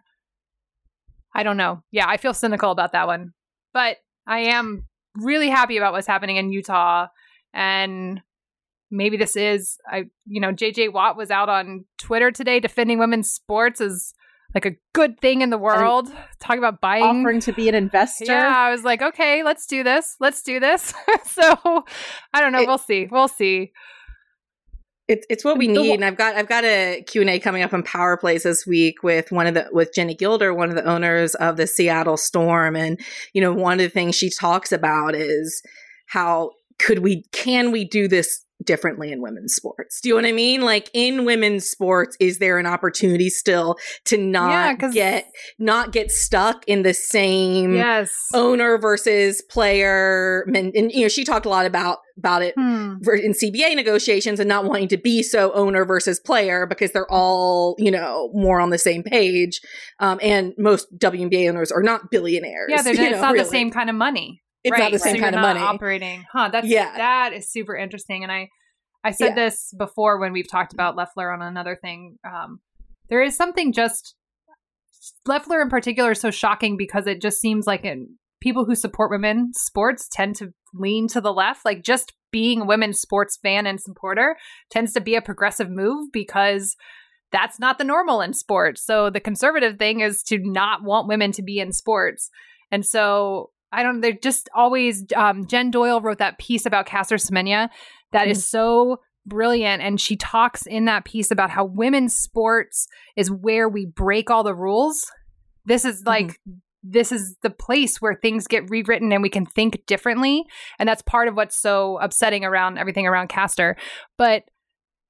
[1.33, 1.83] i don't know.
[1.91, 3.33] Yeah i feel cynical about that one.
[3.73, 3.97] But
[4.27, 4.85] i am
[5.15, 7.07] really happy about what's happening in utah
[7.53, 8.21] and
[8.89, 13.29] maybe this is i you know jj watt was out on twitter today defending women's
[13.29, 14.13] sports as
[14.53, 18.25] like a good thing in the world talking about buying Offering to be an investor.
[18.25, 20.15] yeah, I was like, okay, let's do this.
[20.19, 20.93] Let's do this.
[21.25, 21.85] so
[22.33, 22.61] I don't know.
[22.61, 23.07] It- we'll see.
[23.09, 23.71] We'll see.
[25.07, 27.39] It's it's what we The need, and I've got I've got a Q and A
[27.39, 30.69] coming up on Power Plays this week with one of the with Ginny Gilder, one
[30.69, 32.97] of the owners of the Seattle Storm, and
[33.33, 35.61] you know one of the things she talks about is
[36.07, 39.99] how could we can we do this differently in women's sports.
[40.01, 40.61] Do you know what I mean?
[40.61, 46.11] Like in women's sports, is there an opportunity still to not Yeah, get not get
[46.11, 48.11] stuck in the same Yes.
[48.33, 50.43] owner versus player?
[50.55, 52.95] And, and you know, she talked a lot about about it Hmm.
[53.23, 57.75] in CBA negotiations and not wanting to be so owner versus player because they're all
[57.79, 59.59] you know more on the same page.
[59.99, 62.67] Um, and most WNBA owners are not billionaires.
[62.69, 63.43] Yeah, they're, you it's not really.
[63.43, 64.41] the same kind of money.
[64.63, 64.79] It's right.
[64.79, 65.65] not the so same you're kind of not money.
[65.65, 66.49] Operating, huh?
[66.49, 66.95] That's Yeah.
[66.97, 68.23] that is super interesting.
[68.23, 68.49] And I,
[69.03, 69.45] I said Yeah.
[69.45, 72.17] this before when we've talked about Loeffler on another thing.
[72.27, 72.59] Um,
[73.09, 74.15] there is something just
[75.25, 79.09] Loeffler in particular is so shocking because it just seems like in people who support
[79.11, 81.65] women sports tend to lean to the left.
[81.65, 84.37] Like just being a women's sports fan and supporter
[84.69, 86.75] tends to be a progressive move because
[87.31, 88.85] that's not the normal in sports.
[88.85, 92.29] So the conservative thing is to not want women to be in sports.
[92.71, 97.15] And so I don't, they're just always, um, Jen Doyle wrote that piece about Caster
[97.15, 97.69] Semenya
[98.11, 99.81] that is so brilliant.
[99.81, 104.43] And she talks in that piece about how women's sports is where we break all
[104.43, 105.05] the rules.
[105.65, 106.39] This is like,
[106.83, 110.43] this is the place where things get rewritten and we can think differently.
[110.79, 113.77] And that's part of what's so upsetting around everything around Caster.
[114.17, 114.43] But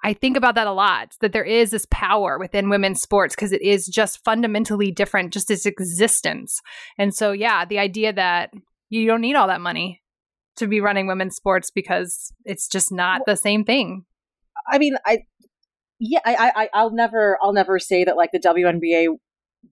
[0.03, 3.51] I think about that a lot that there is this power within women's sports because
[3.51, 6.59] it is just fundamentally different, just its existence.
[6.97, 8.51] And so, yeah, the idea that
[8.89, 10.01] you don't need all that money
[10.57, 14.05] to be running women's sports because it's just not the same thing.
[14.69, 15.19] I mean, I
[15.99, 19.07] yeah, I, I I'll never I'll never say that like the WNBA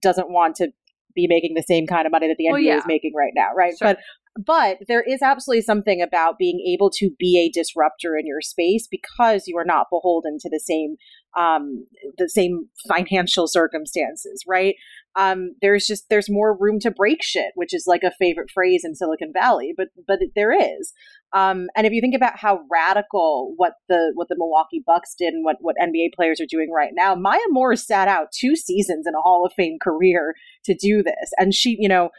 [0.00, 0.70] doesn't want to
[1.14, 2.78] be making the same kind of money that the NBA Well, yeah.
[2.78, 3.74] is making right now, right?
[3.76, 3.88] Sure.
[3.88, 3.98] But
[4.36, 8.86] but there is absolutely something about being able to be a disruptor in your space
[8.88, 10.96] because you are not beholden to the same
[11.36, 11.86] um
[12.18, 14.74] the same financial circumstances, right?
[15.16, 18.82] Um there's just there's more room to break shit, which is like a favorite phrase
[18.84, 20.92] in Silicon Valley, but but there is.
[21.32, 25.32] Um, and if you think about how radical what the what the Milwaukee Bucks did
[25.32, 29.06] and what what NBA players are doing right now, Maya Moore sat out two seasons
[29.06, 32.10] in a Hall of Fame career to do this, and she, you know,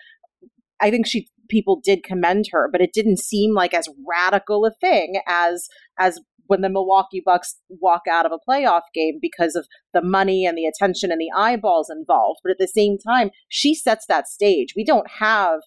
[0.80, 4.72] I think she people did commend her, but it didn't seem like as radical a
[4.72, 5.68] thing as
[5.99, 10.45] as when the Milwaukee Bucks walk out of a playoff game because of the money
[10.45, 12.39] and the attention and the eyeballs involved.
[12.43, 14.74] But at the same time, she sets that stage.
[14.76, 15.60] We don't have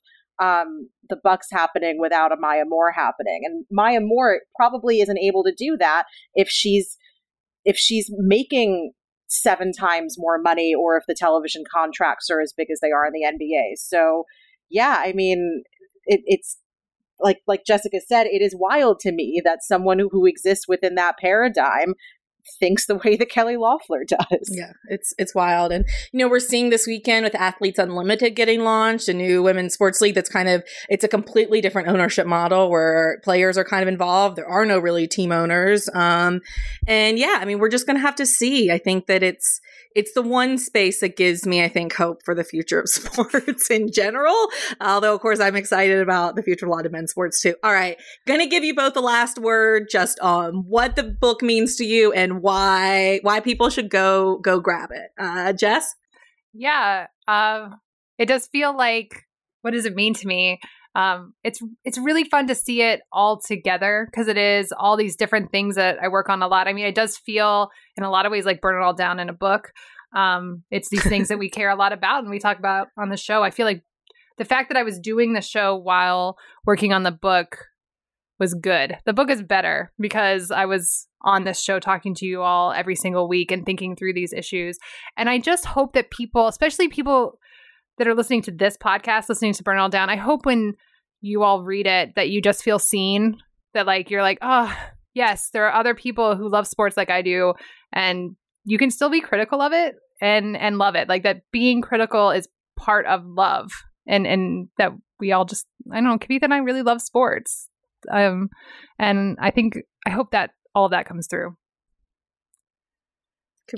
[0.43, 5.45] um, the Bucks happening without a Maya Moore happening, and Maya Moore probably isn't able
[5.45, 6.05] to do that
[6.35, 6.97] if she's
[7.65, 8.93] if she's making
[9.29, 13.07] seven times more money or if the television contracts are as big as they are
[13.07, 13.77] in the NBA.
[13.77, 14.25] So,
[14.71, 15.63] yeah, I mean,
[16.07, 16.59] it, it's
[17.21, 20.95] like like Jessica said, it is wild to me that someone who, who exists within
[20.97, 21.95] that paradigm
[22.59, 24.51] thinks the way that Kelly Loeffler does.
[24.51, 28.63] Yeah, it's it's wild, and you know we're seeing this weekend with Athletes Unlimited getting
[28.63, 32.71] launched, a new women's sports league that's kind of it's a completely different ownership model
[32.71, 34.37] where players are kind of involved.
[34.37, 36.41] There are no really team owners, um,
[36.87, 38.71] and yeah, I mean we're just gonna have to see.
[38.71, 39.61] I think that it's
[39.95, 43.71] it's the one space that gives me, I think, hope for the future of sports
[43.71, 44.35] in general.
[44.81, 47.55] Although, of course, I'm excited about the future of a lot of men's sports too.
[47.63, 51.77] All right, gonna give you both the last word just on what the book means
[51.77, 55.11] to you and why why people should go go grab it.
[55.19, 55.95] Uh, Jess,
[56.53, 57.71] Yeah, uh,
[58.19, 59.27] it does feel like
[59.63, 60.61] what does it mean to me?
[60.95, 65.17] Um, it's it's really fun to see it all together because it is all these
[65.17, 66.69] different things that I work on a lot.
[66.69, 69.19] I mean, it does feel in a lot of ways like burn it all down
[69.19, 69.73] in a book.
[70.15, 73.09] Um, it's these things that we care a lot about and we talk about on
[73.09, 73.43] the show.
[73.43, 73.83] I feel like
[74.39, 77.57] the fact that I was doing the show while working on the book
[78.39, 78.99] was good.
[79.05, 82.97] The book is better because I was on this show talking to you all every
[82.97, 84.79] single week and thinking through these issues.
[85.17, 87.39] And I just hope that people, especially people
[87.99, 90.75] that are listening to this podcast, listening to Burn All Down, I hope when
[91.21, 93.37] you all read it that you just feel seen,
[93.73, 94.75] that like you're like, oh,
[95.15, 97.55] yes, there are other people who love sports like I do,
[97.93, 101.09] and you can still be critical of it and and love it.
[101.09, 103.71] Like that being critical is part of love.
[104.07, 107.69] And and that we all just I don't know, Kavitha and I really love sports.
[108.11, 108.49] Um
[108.99, 111.57] and I think I hope that all that comes through.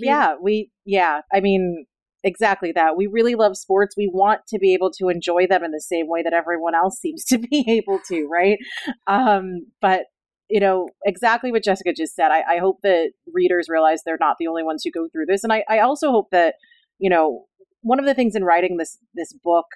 [0.07, 1.87] Yeah, we yeah, I mean
[2.25, 2.97] exactly that.
[2.97, 3.95] We really love sports.
[3.97, 6.99] We want to be able to enjoy them in the same way that everyone else
[6.99, 8.59] seems to be able to, right?
[9.07, 10.07] Um but
[10.49, 12.31] you know, exactly what Jessica just said.
[12.31, 15.43] I, I hope that readers realize they're not the only ones who go through this.
[15.43, 16.55] And I, I also hope that,
[16.99, 17.47] you know,
[17.83, 19.67] one of the things in writing this this book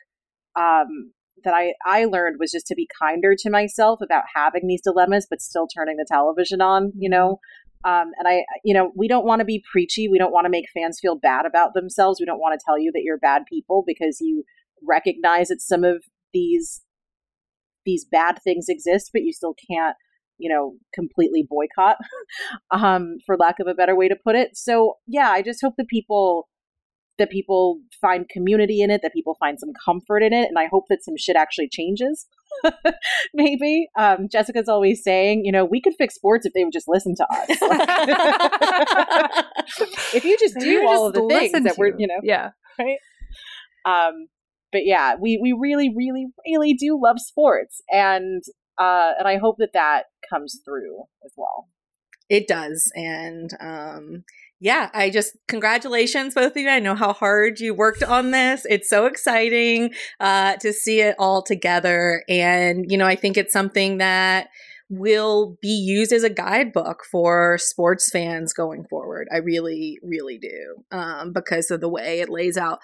[0.58, 1.12] um,
[1.44, 5.26] that I, I learned was just to be kinder to myself about having these dilemmas,
[5.28, 7.40] but still turning the television on, you know.
[7.84, 10.08] Um, and I, you know, we don't want to be preachy.
[10.08, 12.20] We don't want to make fans feel bad about themselves.
[12.20, 14.44] We don't want to tell you that you're bad people because you
[14.86, 16.82] recognize that some of these
[17.86, 19.96] these bad things exist, but you still can't
[20.40, 21.98] you know, completely boycott,
[22.70, 24.56] um, for lack of a better way to put it.
[24.56, 26.48] So yeah, I just hope that people
[27.20, 30.66] that people find community in it, that people find some comfort in it, and I
[30.66, 32.26] hope that some shit actually changes.
[33.34, 36.88] Maybe um, Jessica's always saying, you know, we could fix sports if they would just
[36.88, 37.46] listen to us.
[40.14, 42.98] if you just do all of the things that we're, you know, yeah, right.
[43.84, 44.26] Um,
[44.72, 48.42] but yeah, we we really, really, really do love sports, and
[48.78, 51.68] uh, and I hope that that comes through as well.
[52.28, 54.24] It does, and um,
[54.60, 56.68] yeah, I just congratulations both of you.
[56.68, 58.66] I know how hard you worked on this.
[58.68, 63.54] It's so exciting uh, to see it all together, and you know, I think it's
[63.54, 64.48] something that
[64.90, 69.28] will be used as a guidebook for sports fans going forward.
[69.32, 72.80] I really, really do, um, because of the way it lays out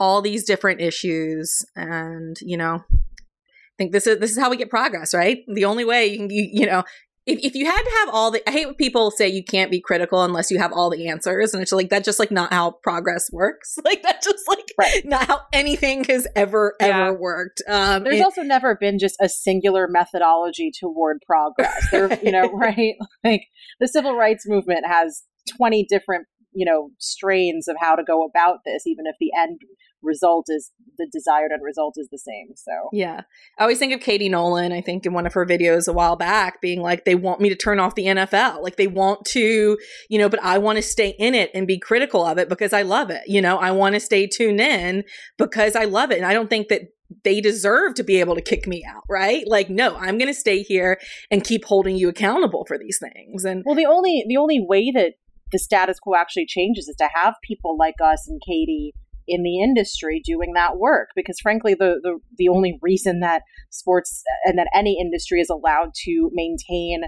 [0.00, 4.56] all these different issues, and you know, I think this is this is how we
[4.56, 5.40] get progress, right?
[5.46, 6.84] The only way you can, you, you know,
[7.28, 9.70] if, if you had to have all the i hate when people say you can't
[9.70, 12.52] be critical unless you have all the answers and it's like that's just like not
[12.52, 15.02] how progress works like that's just like right.
[15.04, 17.08] not how anything has ever Yeah.
[17.08, 21.88] ever worked um There's it- also never been just a singular methodology toward progress.
[21.90, 22.94] There, you know, right?
[23.24, 23.42] Like
[23.80, 25.22] the civil rights movement has
[25.56, 29.60] 20 different, you know, strains of how to go about this, even if the end
[30.02, 32.54] result is the desired end result is the same.
[32.54, 33.22] So yeah
[33.58, 36.16] i always think of katie nolan i think in one of her videos a while
[36.16, 39.78] back being like they want me to turn off the nfl like they want to
[40.08, 42.72] you know but i want to stay in it and be critical of it because
[42.72, 45.04] i love it you know i want to stay tuned in
[45.36, 46.82] because i love it and i don't think that
[47.24, 49.44] they deserve to be able to kick me out, right?
[49.46, 50.98] Like, no, I'm going to stay here
[51.30, 53.46] and keep holding you accountable for these things.
[53.46, 55.14] And Well, the only the only way that
[55.50, 58.92] the status quo actually changes is to have people like us and Katie
[59.28, 64.22] in the industry doing that work because frankly the, the the only reason that sports
[64.44, 67.02] and that any industry is allowed to maintain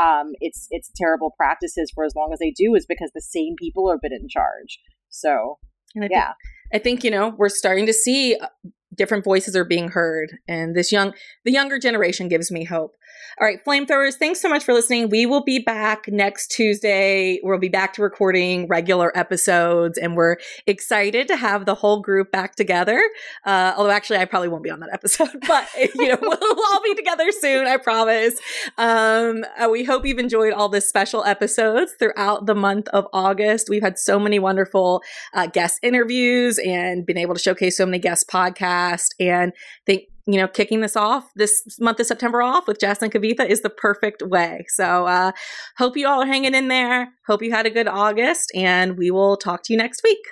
[0.00, 3.54] um, its its terrible practices for as long as they do is because the same
[3.58, 5.58] people have been in charge so
[5.94, 6.32] And I yeah
[6.72, 8.48] I think you know we're starting to see uh,
[8.94, 11.14] different voices are being heard, and this young
[11.44, 12.92] the younger generation gives me hope.
[13.40, 15.10] All right, flamethrowers, thanks so much for listening.
[15.10, 17.38] We will be back next Tuesday.
[17.42, 20.36] We'll be back to recording regular episodes, and we're
[20.66, 23.02] excited to have the whole group back together.
[23.44, 26.82] Uh, although actually, I probably won't be on that episode, but you know we'll, all
[26.82, 27.66] be together soon.
[27.66, 28.38] I promise.
[28.78, 33.68] Um, uh, we hope you've enjoyed all the special episodes throughout the month of August.
[33.68, 35.02] We've had so many wonderful
[35.34, 39.10] uh, guest interviews and been able to showcase so many guest podcasts.
[39.20, 39.52] And
[39.84, 43.62] think, you know, kicking this off this month of September off with and Kavitha is
[43.62, 44.64] the perfect way.
[44.68, 45.32] So, uh,
[45.78, 47.08] hope you all are hanging in there.
[47.26, 50.24] Hope you had a good August, and we will talk to you next week.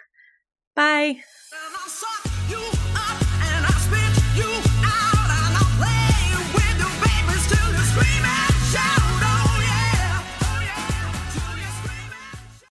[0.74, 1.20] Bye.